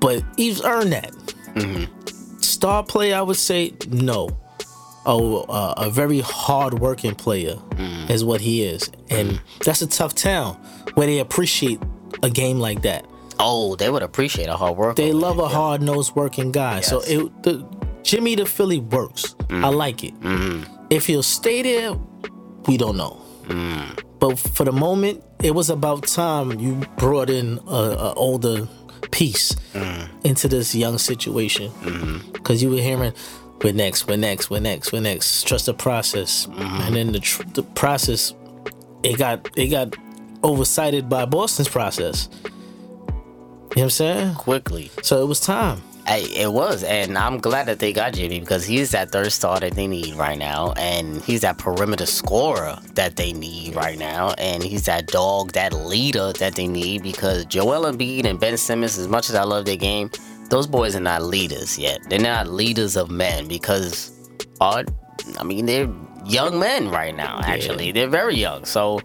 [0.00, 1.12] But he's earned that.
[2.40, 4.28] Star player, I would say no.
[5.06, 8.08] a, a, a very hard working player Mm.
[8.08, 10.54] is what he is, and that's a tough town
[10.94, 11.78] where they appreciate
[12.24, 13.06] a game like that.
[13.38, 14.96] Oh, they would appreciate a hard work.
[14.96, 16.80] They love a hard nosed working guy.
[16.80, 17.66] So it the
[18.02, 19.36] Jimmy the Philly works.
[19.50, 19.74] I mm.
[19.74, 20.18] like it.
[20.20, 20.86] Mm-hmm.
[20.90, 21.92] If he'll stay there,
[22.66, 23.20] we don't know.
[23.44, 24.02] Mm.
[24.18, 28.68] But for the moment, it was about time you brought in a, a older
[29.10, 30.08] piece mm.
[30.24, 32.32] into this young situation mm-hmm.
[32.32, 33.12] because you were hearing.
[33.62, 34.06] We're next.
[34.08, 34.50] We're next.
[34.50, 34.92] We're next.
[34.92, 35.46] We're next.
[35.46, 36.82] Trust the process, mm-hmm.
[36.82, 38.34] and then the tr- the process,
[39.02, 39.96] it got it got
[40.44, 42.28] oversighted by Boston's process.
[42.34, 44.34] You know what I'm saying?
[44.34, 44.90] quickly.
[45.02, 45.82] So it was time.
[46.06, 49.58] Hey, it was, and I'm glad that they got Jimmy because he's that third star
[49.60, 54.34] that they need right now, and he's that perimeter scorer that they need right now,
[54.36, 58.98] and he's that dog, that leader that they need because Joel Embiid and Ben Simmons,
[58.98, 60.10] as much as I love their game,
[60.50, 62.00] those boys are not leaders yet.
[62.10, 64.12] They're not leaders of men because,
[64.60, 64.84] are,
[65.38, 65.88] I mean, they're
[66.26, 67.40] young men right now.
[67.42, 69.00] Actually, they're very young, so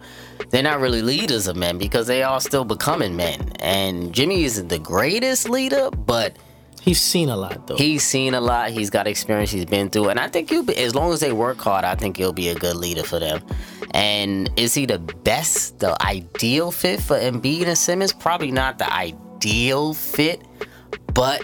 [0.49, 3.51] they're not really leaders of men because they are still becoming men.
[3.59, 6.37] And Jimmy isn't the greatest leader, but
[6.81, 7.75] He's seen a lot though.
[7.75, 8.71] He's seen a lot.
[8.71, 9.51] He's got experience.
[9.51, 10.65] He's been through, and I think he'll.
[10.71, 13.43] As long as they work hard, I think he'll be a good leader for them.
[13.91, 18.13] And is he the best, the ideal fit for Embiid and Simmons?
[18.13, 20.41] Probably not the ideal fit,
[21.13, 21.43] but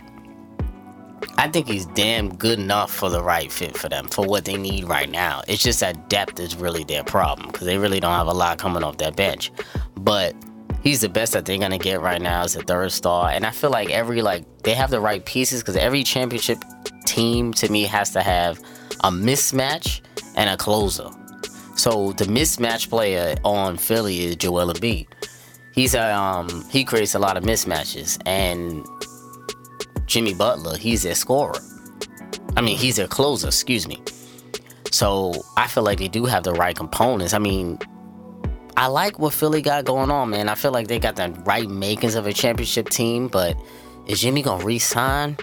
[1.38, 4.58] I think he's damn good enough for the right fit for them, for what they
[4.58, 5.42] need right now.
[5.48, 8.58] It's just that depth is really their problem because they really don't have a lot
[8.58, 9.52] coming off that bench.
[9.98, 10.34] But
[10.82, 13.52] he's the best that they're gonna get right now as a third star, and I
[13.52, 16.64] feel like every like they have the right pieces because every championship
[17.06, 18.60] team to me has to have
[19.02, 20.02] a mismatch
[20.36, 21.10] and a closer.
[21.76, 25.08] So the mismatch player on Philly is Joel Embiid.
[25.74, 28.86] He's a um he creates a lot of mismatches, and
[30.06, 31.56] Jimmy Butler he's their scorer.
[32.58, 33.48] I mean he's their closer.
[33.48, 34.02] Excuse me.
[34.92, 37.34] So I feel like they do have the right components.
[37.34, 37.80] I mean,
[38.78, 40.48] I like what Philly got going on, man.
[40.48, 43.58] I feel like they got the right makings of a championship team, but
[44.06, 45.38] is Jimmy gonna re-sign?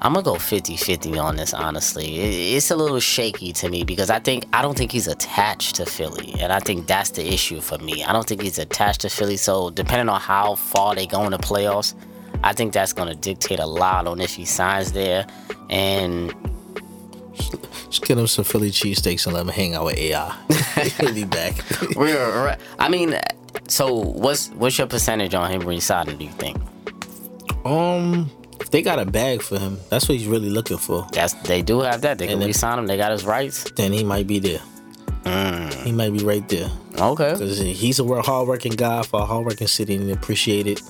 [0.00, 2.18] I'm gonna go 50-50 on this, honestly.
[2.18, 5.76] It- It's a little shaky to me because I think I don't think he's attached
[5.76, 8.04] to Philly, and I think that's the issue for me.
[8.04, 11.30] I don't think he's attached to Philly, so depending on how far they go in
[11.32, 11.94] the playoffs,
[12.44, 15.26] I think that's gonna dictate a lot on if he signs there.
[15.70, 16.32] And
[17.90, 20.30] Just get him some Philly cheesesteaks and let him hang out with AI.
[21.00, 21.54] He'll be back.
[21.96, 23.18] we're, right- I mean,
[23.68, 26.18] so what's what's your percentage on him re-signing?
[26.18, 26.56] Do you think?
[27.64, 28.30] Um,
[28.60, 31.06] if they got a bag for him, that's what he's really looking for.
[31.12, 32.18] That's they do have that.
[32.18, 32.86] They can And then- re-sign him.
[32.86, 33.64] They got his rights.
[33.76, 34.60] Then he might be there.
[35.84, 36.70] He might be right there.
[36.98, 37.32] Okay.
[37.32, 40.80] Because he's a work- hardworking guy for a hardworking city and appreciate it.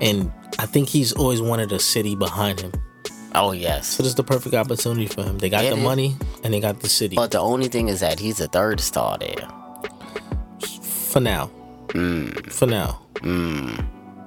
[0.00, 2.72] And I think he's always wanted a city behind him.
[3.34, 3.86] Oh yes.
[3.88, 5.38] So this is the perfect opportunity for him.
[5.38, 5.82] They got It the is.
[5.82, 7.16] money and they got the city.
[7.16, 9.48] But the only thing is that he's a third star there.
[10.82, 11.50] for now.
[11.88, 12.50] Mm.
[12.52, 13.00] For now.
[13.16, 13.84] Mm.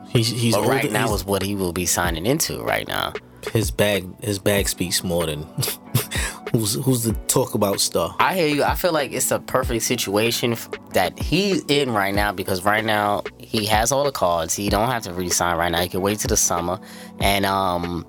[0.10, 2.88] He's he's but right older- now he's- is what he will be signing into right
[2.88, 3.14] now.
[3.54, 5.44] his bag his bag speaks more than
[6.52, 8.16] who's who's the talk about star.
[8.20, 8.64] I hear you.
[8.64, 10.56] I feel like it's a perfect situation
[10.94, 14.56] that he's in right now because right now he has all the cards.
[14.56, 15.82] He don't have to re-sign right now.
[15.82, 16.80] He can wait till the summer,
[17.20, 18.06] and um,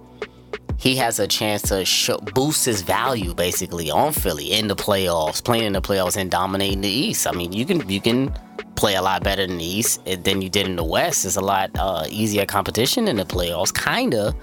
[0.78, 5.42] he has a chance to show, boost his value basically on Philly in the playoffs,
[5.42, 7.26] playing in the playoffs and dominating the East.
[7.26, 8.32] I mean, you can you can
[8.76, 11.24] play a lot better in the East than you did in the West.
[11.24, 14.34] It's a lot uh, easier competition in the playoffs, kinda.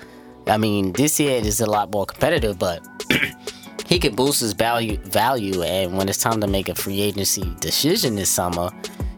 [0.47, 2.85] I mean, this year it is a lot more competitive, but
[3.85, 7.43] he can boost his value value and when it's time to make a free agency
[7.59, 8.69] decision this summer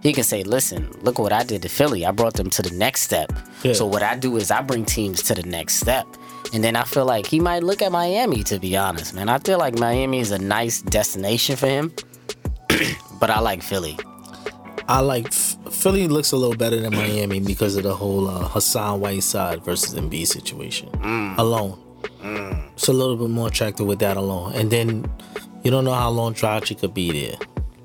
[0.02, 2.06] he can say listen look what i did to philly.
[2.06, 3.32] I brought them to the next step.
[3.64, 3.74] Yeah.
[3.74, 6.06] so what i do is i bring teams to the next step.
[6.54, 9.30] And then i feel like he might look at miami to be honest man.
[9.30, 11.94] I feel like miami is a nice destination for him
[13.20, 13.98] but i like philly.
[14.90, 19.02] I like Philly looks a little better than Miami because of the whole uh, Hassan
[19.02, 20.88] Whiteside versus Embiid situation.
[21.38, 21.78] Alone.
[22.76, 25.10] It's a little bit more attractive with that alone, and then
[25.64, 27.38] you don't know how long Dragic could be there.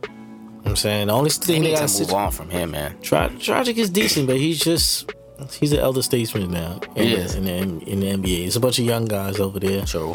[0.04, 2.70] You know I'm saying the only thing they need got to move on from him
[2.70, 5.10] man Dra- Dragic is decent, but he's just
[5.58, 7.34] he's an elder statesman now in, He the, is.
[7.34, 7.52] in, the,
[7.90, 8.46] in the NBA.
[8.46, 9.84] It's a bunch of young guys over there.
[9.84, 10.14] True.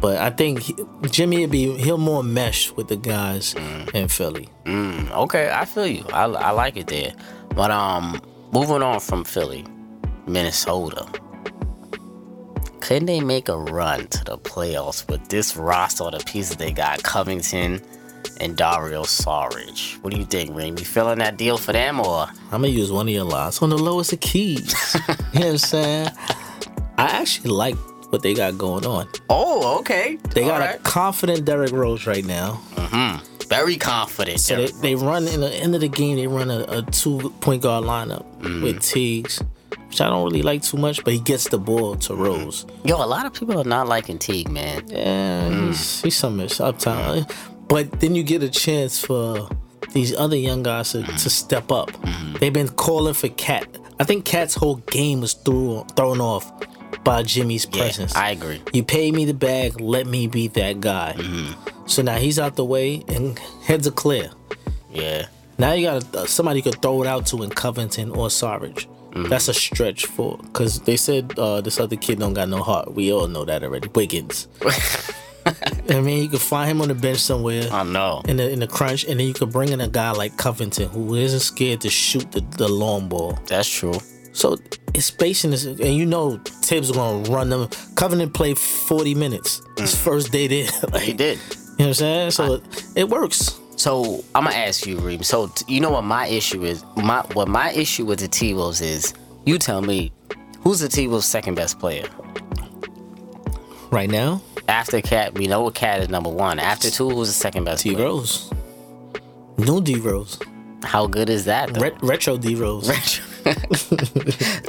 [0.00, 0.74] But I think he,
[1.10, 3.54] Jimmy would be he'll more mesh with the guys
[3.94, 4.48] in Philly.
[4.64, 6.04] Mm, okay, I feel you.
[6.12, 7.12] I, I like it there.
[7.54, 8.20] But um,
[8.52, 9.64] moving on from Philly,
[10.26, 11.06] Minnesota.
[12.88, 17.02] Couldn't they make a run to the playoffs with this roster the pieces they got?
[17.02, 17.82] Covington
[18.40, 20.02] and Dario Saric.
[20.02, 20.78] What do you think, Ring?
[20.78, 22.28] You feeling that deal for them or?
[22.50, 24.74] I'm gonna use one of your lines on the lowest of keys.
[25.34, 26.08] you know what I'm saying?
[26.96, 27.74] I actually like
[28.08, 29.06] what they got going on.
[29.28, 30.16] Oh, okay.
[30.34, 32.62] They got All a confident Derrick Rose right now.
[32.74, 33.44] Mm-hmm.
[33.50, 34.40] Very confident.
[34.40, 36.16] So they, they run in the end of the game.
[36.16, 38.62] They run a, a two point guard lineup Mm-hmm.
[38.62, 39.44] with Teagues,
[39.88, 42.66] which I don't really like too much, but he gets the ball to Rose.
[42.84, 44.84] Yo, a lot of people are not liking Teague, man.
[44.88, 45.68] Yeah, Mm.
[45.68, 47.26] he's, he's some uptown.
[47.68, 49.48] But then you get a chance for
[49.92, 51.16] these other young guys to, Mm-hmm.
[51.16, 51.90] to step up.
[52.40, 53.66] They've been calling for Cat.
[54.00, 56.52] I think Cat's whole game was threw, thrown off
[57.04, 58.14] by Jimmy's Yeah, presence.
[58.14, 58.62] I agree.
[58.72, 61.14] You pay me the bag, let me be that guy.
[61.16, 61.86] Mm-hmm.
[61.86, 64.30] So now he's out the way and heads are clear.
[64.92, 65.26] Yeah.
[65.58, 68.86] Now you got somebody you could throw it out to in Covington or Sarge.
[69.10, 69.28] Mm-hmm.
[69.28, 72.94] That's a stretch for because they said uh, this other kid don't got no heart.
[72.94, 73.88] We all know that already.
[73.94, 74.48] Wiggins.
[75.90, 77.68] I mean, you could find him on the bench somewhere.
[77.72, 78.22] I know.
[78.28, 80.88] In the in the crunch, and then you could bring in a guy like Covington
[80.88, 83.38] who isn't scared to shoot the, the long ball.
[83.46, 83.94] That's true.
[84.32, 84.58] So
[84.94, 87.68] it's spacing is, and you know Thibs are gonna run them.
[87.94, 90.68] Covington played forty minutes his first day there.
[90.92, 91.38] like, He did.
[91.38, 92.30] You know what I'm saying?
[92.32, 92.62] So
[92.94, 93.57] it works.
[93.78, 95.22] So I'm gonna ask you, Reem.
[95.22, 96.84] So t- you know what my issue is?
[96.96, 99.14] My what my issue with the T Wolves is?
[99.46, 100.10] You tell me,
[100.62, 102.04] who's the T Wolves' second best player?
[103.92, 106.58] Right now, After Cat, we know Cat is number one.
[106.58, 107.84] After two, who's the second best?
[107.84, 107.98] Player?
[107.98, 108.50] Rose.
[109.56, 110.38] New D Rose.
[110.82, 111.76] How good is that?
[111.78, 113.20] Ret- retro D Rose.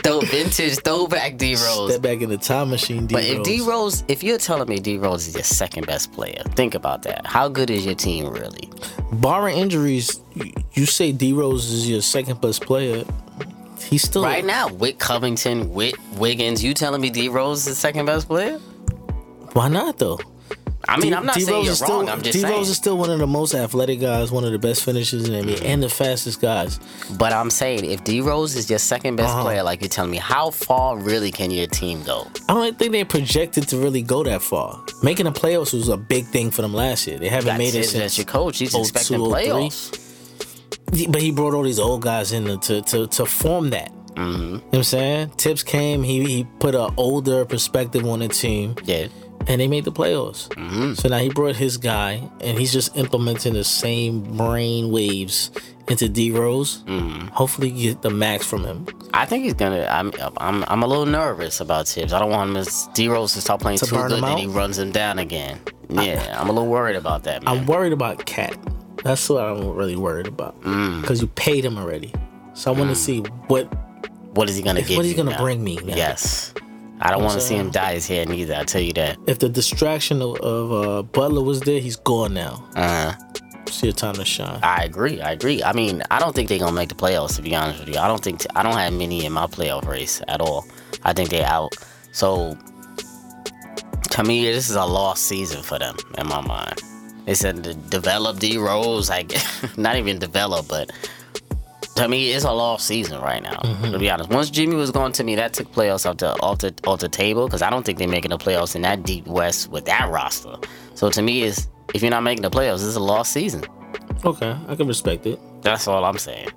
[0.03, 1.91] Throw vintage throwback D Rose.
[1.91, 4.77] Step back in the time machine, D But if D Rose, if you're telling me
[4.77, 7.25] D Rose is your second best player, think about that.
[7.25, 8.69] How good is your team really?
[9.11, 13.03] barring injuries, you, you say D Rose is your second best player.
[13.81, 17.75] He's still Right now, with Covington, with Wiggins, you telling me D Rose is the
[17.75, 18.57] second best player?
[19.53, 20.19] Why not though?
[20.89, 21.89] I mean, D- I'm not D-Rose saying you're is wrong.
[22.05, 22.53] Still, I'm just D saying.
[22.53, 25.33] Rose is still one of the most athletic guys, one of the best finishers in
[25.47, 26.79] the NBA, and the fastest guys.
[27.17, 29.43] But I'm saying, if D Rose is your second best Uh-huh.
[29.43, 32.27] player, like you're telling me, how far really can your team go?
[32.49, 34.83] I don't think they projected to really go that far.
[35.03, 37.19] Making the playoffs was a big thing for them last year.
[37.19, 38.57] They haven't Got made it since your coach.
[38.59, 39.31] He's expecting 03.
[39.47, 40.05] playoffs.
[41.11, 43.91] But he brought all these old guys in to to, to, to form that.
[44.15, 44.41] Mm-hmm.
[44.41, 45.29] You know what I'm saying?
[45.37, 48.75] Thibs came, he, he put an older perspective on the team.
[48.83, 49.07] Yeah.
[49.47, 50.47] And they made the playoffs.
[50.49, 50.93] Mm-hmm.
[50.93, 55.49] So now he brought his guy, and he's just implementing the same brain waves
[55.87, 56.83] into D Rose.
[56.83, 57.27] Mm-hmm.
[57.29, 58.85] Hopefully, get the max from him.
[59.13, 59.87] I think he's gonna.
[59.89, 60.11] I'm.
[60.37, 60.63] I'm.
[60.67, 62.13] I'm a little nervous about Thibs.
[62.13, 64.45] I don't want him to D Rose to start playing To too good, and he
[64.45, 65.59] runs him down again.
[65.89, 67.57] Yeah, I'm a little worried about that, man.
[67.59, 68.55] I'm worried about Cat.
[69.03, 71.01] That's what I'm really worried about Mm.
[71.01, 72.13] because you paid him already.
[72.53, 73.63] So I want to see what
[74.35, 74.97] What is he gonna give?
[74.97, 75.41] what he's you gonna now?
[75.41, 75.77] bring me.
[75.83, 75.95] now.
[75.95, 76.53] Yes.
[77.01, 78.55] I don't want to see him dye his hair neither.
[78.55, 79.17] I tell you that.
[79.27, 82.67] If the distraction of, of uh, Butler was there, he's gone now.
[82.75, 83.13] Uh,
[83.71, 84.59] See your time to shine.
[84.63, 85.21] I agree.
[85.21, 85.63] I agree.
[85.63, 87.35] I mean, I don't think they're gonna make the playoffs.
[87.35, 89.87] To be honest with you, I don't think I don't have many in my playoff
[89.87, 90.65] race at all.
[91.03, 91.75] I think they're out.
[92.11, 92.57] So
[94.11, 96.81] to me, this is a lost season for them in my mind.
[97.25, 99.33] They said to develop D Rose, like
[99.77, 100.91] not even develop, but
[101.99, 103.59] to me, it's a lost season right now.
[103.91, 106.59] To be honest, once Jimmy was gone, to me, that took playoffs off the off
[106.59, 109.27] the, off the table because I don't think they're making the playoffs in that deep
[109.27, 110.55] West with that roster.
[110.95, 113.63] So to me, is if you're not making the playoffs, it's a lost season.
[114.23, 115.39] Okay, I can respect it.
[115.61, 116.49] That's all I'm saying.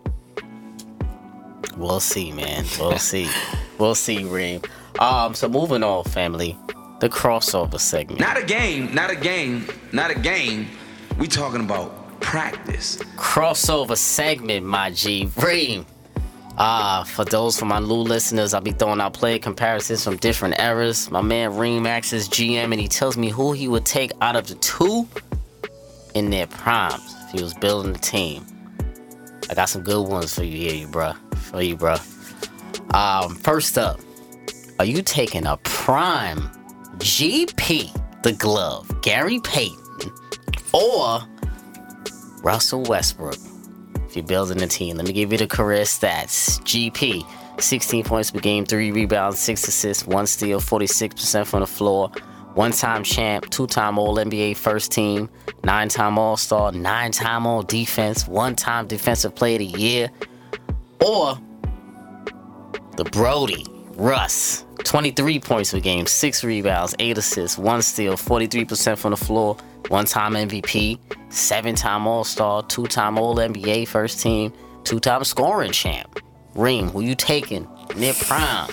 [1.77, 2.65] We'll see, man.
[2.79, 3.29] We'll see.
[3.79, 4.63] We'll see, Reem.
[4.99, 6.57] Um, so moving on, family.
[7.01, 8.21] The crossover segment.
[8.21, 10.69] Not a game, not a game, not a game.
[11.19, 12.97] We talking about practice.
[13.17, 15.29] crossover segment, my G.
[15.37, 15.85] Reem.
[16.59, 20.59] Uh, for those for my new listeners, I'll be throwing out player comparisons from different
[20.61, 21.11] eras.
[21.11, 24.47] My man Reem as GM and he tells me who he would take out of
[24.47, 25.09] the two
[26.15, 28.45] in their primes if he was building a team.
[29.51, 31.17] I got some good ones for you here, you bruh.
[31.37, 32.01] For you, bruh.
[32.95, 34.01] Um, first up,
[34.79, 36.51] are you taking a prime
[36.99, 40.13] GP, the glove, Gary Payton,
[40.73, 41.21] or
[42.43, 43.37] Russell Westbrook?
[44.09, 46.61] If you're building a team, let me give you the career stats.
[46.63, 47.25] GP,
[47.61, 52.11] 16 points per game, 3 rebounds, 6 assists, 1 steal, 46% from the floor.
[52.55, 55.31] One time champ, two time All NBA first team,
[55.65, 60.11] nine time All Star, nine time All Defense, one time Defensive Player of the Year.
[61.01, 61.39] Or
[62.97, 63.65] the Brody,
[63.95, 69.57] Russ, 23 points per game, 6 rebounds, 8 assists, 1 steal, 43% from the floor,
[69.89, 70.99] one time MVP,
[71.33, 74.53] seven time All Star, two time All NBA first team,
[74.85, 76.21] two time scoring champ.
[76.55, 77.67] Reem, who you taking?
[77.97, 78.71] Near prime.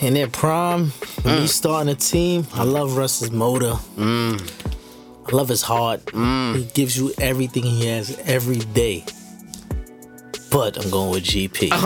[0.00, 0.86] In their prime,
[1.22, 1.40] when Mm.
[1.40, 3.74] he's starting a team, I love Russ's motor.
[3.98, 6.04] I love his heart.
[6.06, 6.56] Mm.
[6.56, 9.04] He gives you everything he has every day.
[10.50, 11.68] But I'm going with GP.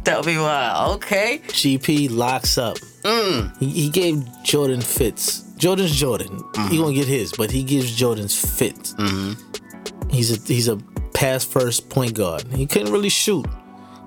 [0.04, 0.86] Tell me why.
[0.96, 1.40] Okay.
[1.46, 2.76] GP locks up.
[3.04, 3.56] Mm.
[3.58, 5.44] He, he gave Jordan fits.
[5.60, 6.38] Jordan's Jordan.
[6.38, 6.68] Mm-hmm.
[6.68, 8.94] He gonna get his, but he gives Jordan's fits.
[8.94, 10.08] Mm-hmm.
[10.08, 10.76] He's a he's a
[11.14, 12.44] pass first point guard.
[12.54, 13.46] He couldn't really shoot,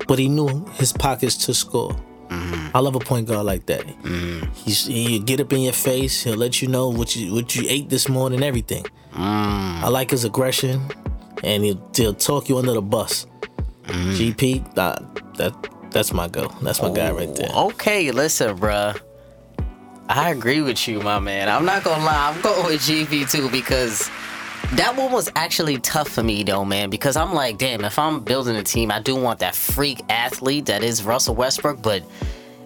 [0.08, 1.91] but he knew his pockets to score.
[2.30, 2.76] Mm-hmm.
[2.76, 3.82] I love a point guard like that.
[3.82, 4.51] Mm-hmm.
[4.54, 6.24] He's he get up in your face.
[6.24, 8.43] He'll let you know what you what you ate this morning.
[8.43, 8.84] Everything.
[9.14, 9.84] Mm.
[9.84, 10.82] I like his aggression,
[11.43, 13.28] and he'll, he'll talk you under the bus.
[13.86, 14.95] GP, nah,
[15.36, 15.54] that
[15.91, 16.47] that's my go.
[16.64, 17.49] That's my guy right there.
[17.54, 18.99] Oh, okay, listen, bruh.
[20.10, 21.49] I agree with you, my man.
[21.49, 24.10] I'm not gonna lie, I'm going with GP too because
[24.74, 26.89] that one was actually tough for me though, man.
[26.89, 30.66] Because I'm like, damn, if I'm building a team, I do want that freak athlete
[30.66, 32.04] that is Russell Westbrook, but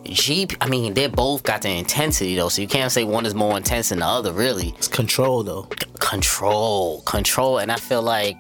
[0.04, 3.36] GP, I mean, they both got the intensity though, so you can't say one is
[3.36, 4.70] more intense than the other, really.
[4.78, 5.64] It's control though.
[6.00, 8.40] Control, control, and I feel like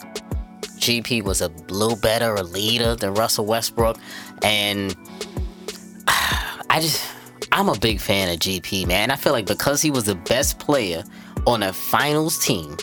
[0.80, 3.98] GP was a little better a leader than Russell Westbrook,
[4.42, 4.96] and
[6.08, 7.04] I just
[7.58, 9.10] I'm a big fan of GP, man.
[9.10, 11.04] I feel like because he was the best player
[11.48, 12.78] on a finals team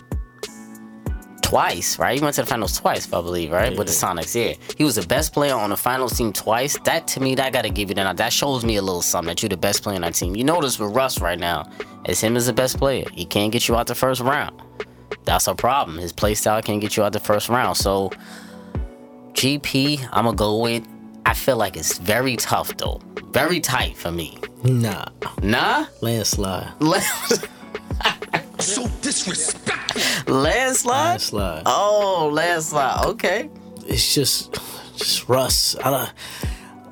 [1.42, 2.18] twice, right?
[2.18, 3.78] He went to the finals twice, I believe, right?
[3.78, 4.56] With the Sonics, yeah.
[4.76, 6.76] He was the best player on the finals team twice.
[6.80, 8.16] That to me, that gotta give you that.
[8.16, 10.34] That shows me a little something that you're the best player on that team.
[10.34, 11.70] You notice with Russ right now,
[12.06, 14.60] as him as the best player, he can't get you out the first round.
[15.24, 15.98] That's a problem.
[15.98, 17.76] His play style can't get you out the first round.
[17.76, 18.10] So
[19.34, 20.84] GP, I'm gonna go with.
[21.26, 23.00] I feel like it's very tough though.
[23.32, 24.38] Very tight for me.
[24.62, 25.06] Nah,
[25.42, 25.86] Nah?
[26.00, 26.68] landslide.
[28.60, 30.34] So disrespectful.
[30.34, 31.06] Landslide?
[31.10, 31.62] Landslide.
[31.66, 33.04] Oh, landslide.
[33.06, 33.50] Okay.
[33.86, 34.54] It's just
[34.96, 35.76] just Russ.
[35.84, 36.12] I don't.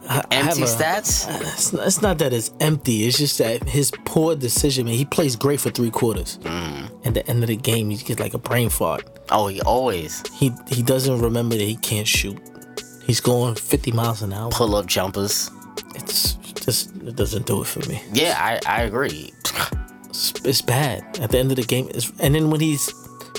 [0.08, 1.28] I, I have Empty a- stats?
[1.30, 3.06] Uh, it's not, it's not that it's empty.
[3.06, 4.84] It's just that his poor decision.
[4.86, 6.38] Man, he plays great for three quarters.
[6.42, 6.90] Mm.
[7.06, 9.04] At the end of the game, he gets like a brain fart.
[9.30, 12.38] Oh, he always He he doesn't remember that he can't shoot.
[13.04, 14.50] He's going 50 miles an hour.
[14.50, 15.50] pull up jumpers.
[15.94, 16.34] It's
[16.64, 18.02] just it doesn't do it for me.
[18.12, 19.32] Yeah, I, I agree.
[20.08, 21.18] It's, it's bad.
[21.20, 22.92] At the end of the game, it's, and then when he's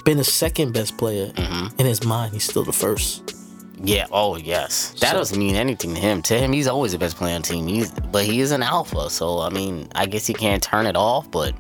[0.06, 1.80] been the second best player mm-hmm.
[1.80, 3.36] in his mind, he's still the first.
[3.78, 4.06] Yeah.
[4.12, 4.92] Oh, yes.
[5.00, 6.22] That So- doesn't mean anything to him.
[6.24, 7.68] To him, he's always the best player on the team.
[7.68, 9.10] He's, but he is an alpha.
[9.10, 11.30] So I mean, I guess he can't turn it off.
[11.32, 11.54] But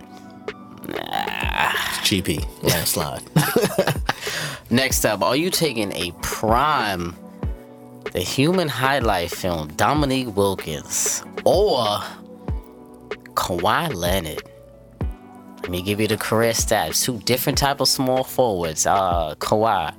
[2.03, 3.23] GP landslide.
[4.69, 7.15] next up, are you taking a prime,
[8.13, 11.99] the human highlight film, Dominique Wilkins, or
[13.33, 14.43] Kawhi Leonard?
[15.61, 17.03] Let me give you the career stats.
[17.03, 18.85] Two different type of small forwards.
[18.85, 19.95] Uh, Kawhi,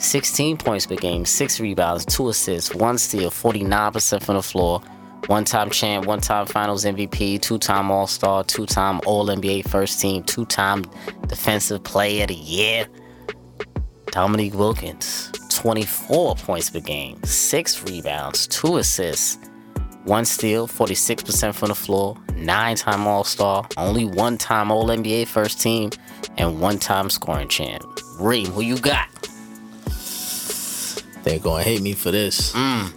[0.00, 4.82] 16 points per game, six rebounds, two assists, one steal, 49% from the floor.
[5.28, 10.84] One-time champ, one-time Finals MVP, two-time All-Star, two-time All-NBA First Team, two-time
[11.28, 12.88] Defensive Player of the Year.
[14.06, 15.30] Dominique Wilkins,
[15.62, 19.38] 24 points per game, six rebounds, two assists,
[20.02, 25.28] one steal, 46% from the floor, nine time All Star, only one time All NBA
[25.28, 25.90] first team,
[26.36, 27.84] and one time scoring champ.
[28.18, 29.08] Reem, who you got?
[31.22, 32.52] They're gonna hate me for this.
[32.54, 32.92] Mm.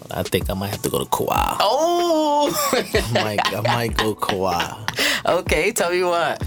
[0.00, 1.56] But I think I might have to go to Kawhi.
[1.58, 2.56] Oh!
[2.72, 5.26] I might, I might go Kawhi.
[5.40, 6.40] okay, tell me what.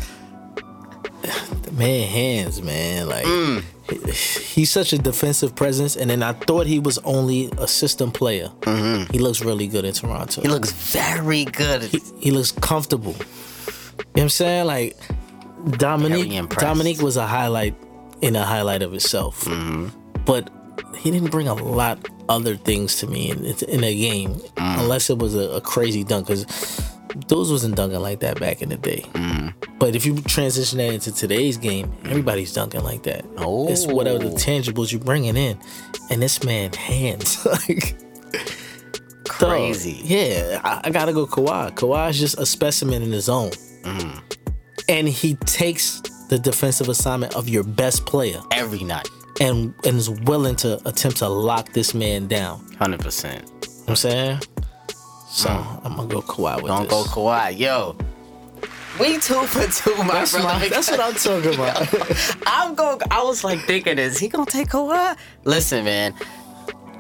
[1.72, 3.08] Man hands, man.
[3.08, 3.64] Like mm.
[3.90, 4.12] he-
[4.60, 8.50] he's such a defensive presence, and then I thought he was only a system player.
[8.62, 9.12] Mm-hmm.
[9.12, 10.42] He looks really good in Toronto.
[10.42, 11.84] He looks very good.
[11.84, 13.14] He, he looks comfortable.
[13.14, 14.66] You know what I'm saying?
[14.66, 14.98] Like
[15.72, 16.50] Dominique.
[16.50, 17.76] Dominique was a highlight
[18.22, 19.88] in a highlight of itself, mm-hmm.
[20.26, 20.50] but
[20.98, 21.98] he didn't bring a lot
[22.28, 24.80] other things to me in, in a game, mm.
[24.80, 26.28] unless it was a, a crazy dunk.
[26.28, 26.46] Because
[27.28, 29.06] those wasn't dunking like that back in the day.
[29.14, 29.54] Mm.
[29.80, 33.26] But if you transition that into today's game, everybody's dunking like that.
[33.38, 33.70] Oh.
[33.70, 34.36] It's whatever the oh.
[34.36, 35.60] tangibles you're bringing in,
[36.10, 37.98] and this man hands like
[39.40, 40.00] dog, Crazy.
[40.04, 41.72] yeah, I, I gotta go Kawhi.
[41.72, 43.52] Kawhi's just a specimen in his own,
[43.84, 44.22] mm.
[44.88, 49.10] and he takes the defensive assignment of your best player Every night.
[49.42, 52.60] and and is willing to attempt to lock this man down.
[52.80, 53.24] 100%.
[53.24, 53.46] You know
[53.82, 54.40] what I'm saying?
[55.30, 56.92] So I'm gonna go Kawhi with Don't this.
[56.92, 57.58] go Kawhi.
[57.58, 57.96] Yo.
[59.00, 60.48] We two for two, my That's, brother.
[60.48, 62.42] my, that's what I'm talking about.
[62.48, 63.00] I'm going.
[63.12, 65.16] I was like thinking, is he gonna take Kawhi?
[65.46, 66.14] Listen, man.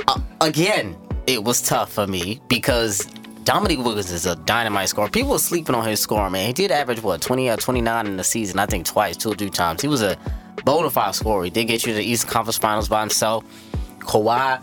[0.07, 0.95] Uh, again,
[1.27, 3.05] it was tough for me because
[3.43, 5.09] Dominique Wilkins is a dynamite scorer.
[5.09, 6.45] People were sleeping on his score, man.
[6.47, 8.59] He did average what 20 or 29 in the season.
[8.59, 9.81] I think twice, two or three times.
[9.81, 10.17] He was a
[10.63, 11.43] bona fide scorer.
[11.45, 13.43] He did get you to the Eastern Conference Finals by himself.
[13.99, 14.61] Kawhi.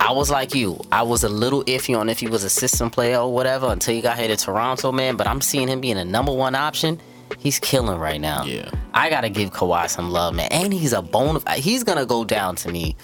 [0.00, 0.80] I was like you.
[0.92, 3.94] I was a little iffy on if he was a system player or whatever until
[3.94, 5.16] he got here to Toronto, man.
[5.16, 7.00] But I'm seeing him being a number one option.
[7.38, 8.44] He's killing right now.
[8.44, 8.70] Yeah.
[8.94, 10.48] I gotta give Kawhi some love, man.
[10.50, 11.40] And he's a bone.
[11.56, 12.96] He's gonna go down to me.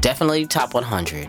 [0.00, 1.28] Definitely top 100,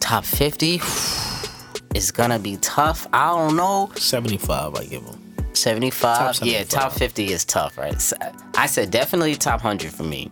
[0.00, 0.80] top 50.
[1.94, 3.06] is gonna be tough.
[3.12, 3.90] I don't know.
[3.96, 5.20] 75, I give him.
[5.54, 6.36] 75?
[6.36, 7.94] Top Yeah, top 50 is tough, right?
[8.56, 10.30] I said definitely top 100 for me.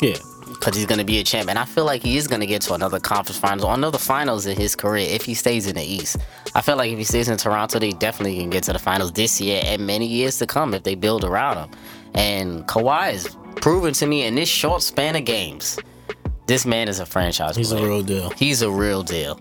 [0.00, 0.16] Yeah.
[0.58, 1.48] Because he's going to be a champ.
[1.48, 3.98] And I feel like he is going to get to another conference finals or another
[3.98, 6.16] finals in his career if he stays in the East.
[6.54, 9.12] I feel like if he stays in Toronto, they definitely can get to the finals
[9.12, 11.70] this year and many years to come if they build around him.
[12.14, 15.78] And Kawhi has proven to me in this short span of games,
[16.46, 18.30] this man is a franchise He's a real deal.
[18.30, 19.38] He's a real deal.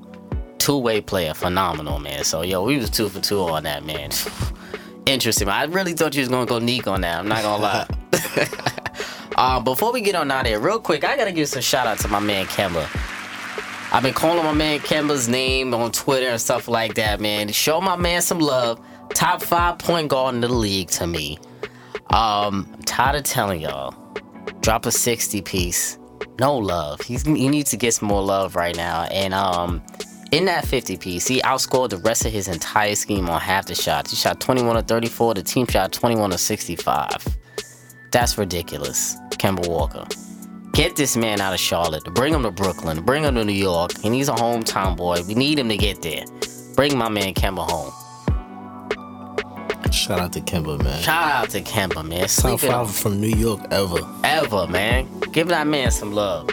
[0.58, 2.24] Two way player, phenomenal, man.
[2.26, 4.12] So, yo, we was two for two on that, man.
[5.06, 5.48] Interesting.
[5.48, 7.20] I really thought you was gonna go Neek on that.
[7.20, 7.88] I'm not gonna lie.
[9.38, 12.00] um, before we get on out here, real quick, I gotta give some shout out
[12.00, 12.88] to my man Kemba.
[13.92, 17.48] I've been calling my man Kemba's name on Twitter and stuff like that, man.
[17.50, 18.80] Show my man some love.
[19.14, 21.40] Top five point guard in the league to me.
[22.10, 23.96] Um, I'm tired of telling y'all.
[24.62, 25.98] Drop a 60 piece.
[26.40, 27.02] No love.
[27.02, 29.04] He's, he needs to get some more love right now.
[29.04, 29.82] And um,
[30.32, 33.76] in that 50 piece, he outscored the rest of his entire scheme on half the
[33.76, 34.12] shots.
[34.12, 35.36] He shot 21 to 34.
[35.36, 37.38] The team shot 21 to 65.
[38.12, 39.16] That's ridiculous.
[39.32, 40.08] Kemba Walker.
[40.74, 42.04] Get this man out of Charlotte.
[42.14, 43.04] Bring him to Brooklyn.
[43.04, 43.92] Bring him to New York.
[44.04, 45.24] And he's a hometown boy.
[45.28, 46.24] We need him to get there.
[46.76, 47.92] Bring my man Kemba home.
[49.92, 51.02] Shout out to Kemba, man.
[51.02, 52.28] Shout out to Kemba, man.
[52.28, 54.00] Top five from New York ever.
[54.24, 55.08] ever, man.
[55.32, 56.48] Give that man some love.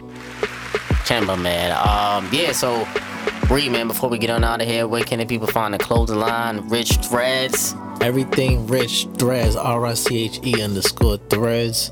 [1.05, 1.73] Kemba, man.
[1.73, 2.87] Um, yeah, so
[3.49, 5.79] Bree, man, before we get on out of here, where can the people find the
[5.79, 6.69] clothing line?
[6.69, 7.75] Riche Threads.
[8.01, 11.91] Everything Riche Threads, R I C H E underscore Threads.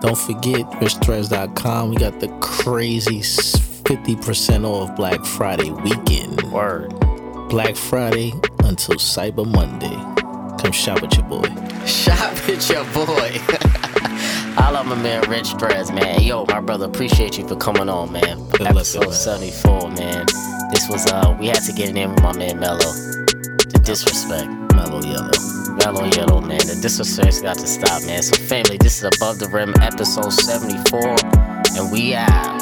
[0.00, 1.90] Don't forget richethreads.com.
[1.90, 6.42] We got the crazy 50% off Black Friday weekend.
[6.52, 6.90] Word.
[7.48, 8.32] Black Friday
[8.64, 9.96] until Cyber Monday.
[10.62, 11.48] Come shop with your boy.
[11.86, 13.88] Shop with your boy.
[14.62, 16.22] I love my man Riche Threads, man.
[16.22, 18.38] Yo, my brother, appreciate you for coming on, man.
[18.60, 20.24] Episode 74, man.
[20.70, 22.78] This was uh we had to get it in with my man Melo.
[22.78, 24.48] The disrespect.
[24.72, 25.32] Mellow Yellow.
[25.78, 26.58] Mellow Yellow, man.
[26.58, 28.22] The disrespect's got to stop, man.
[28.22, 31.16] So family, this is Above the Rim episode 74.
[31.76, 32.61] And we out.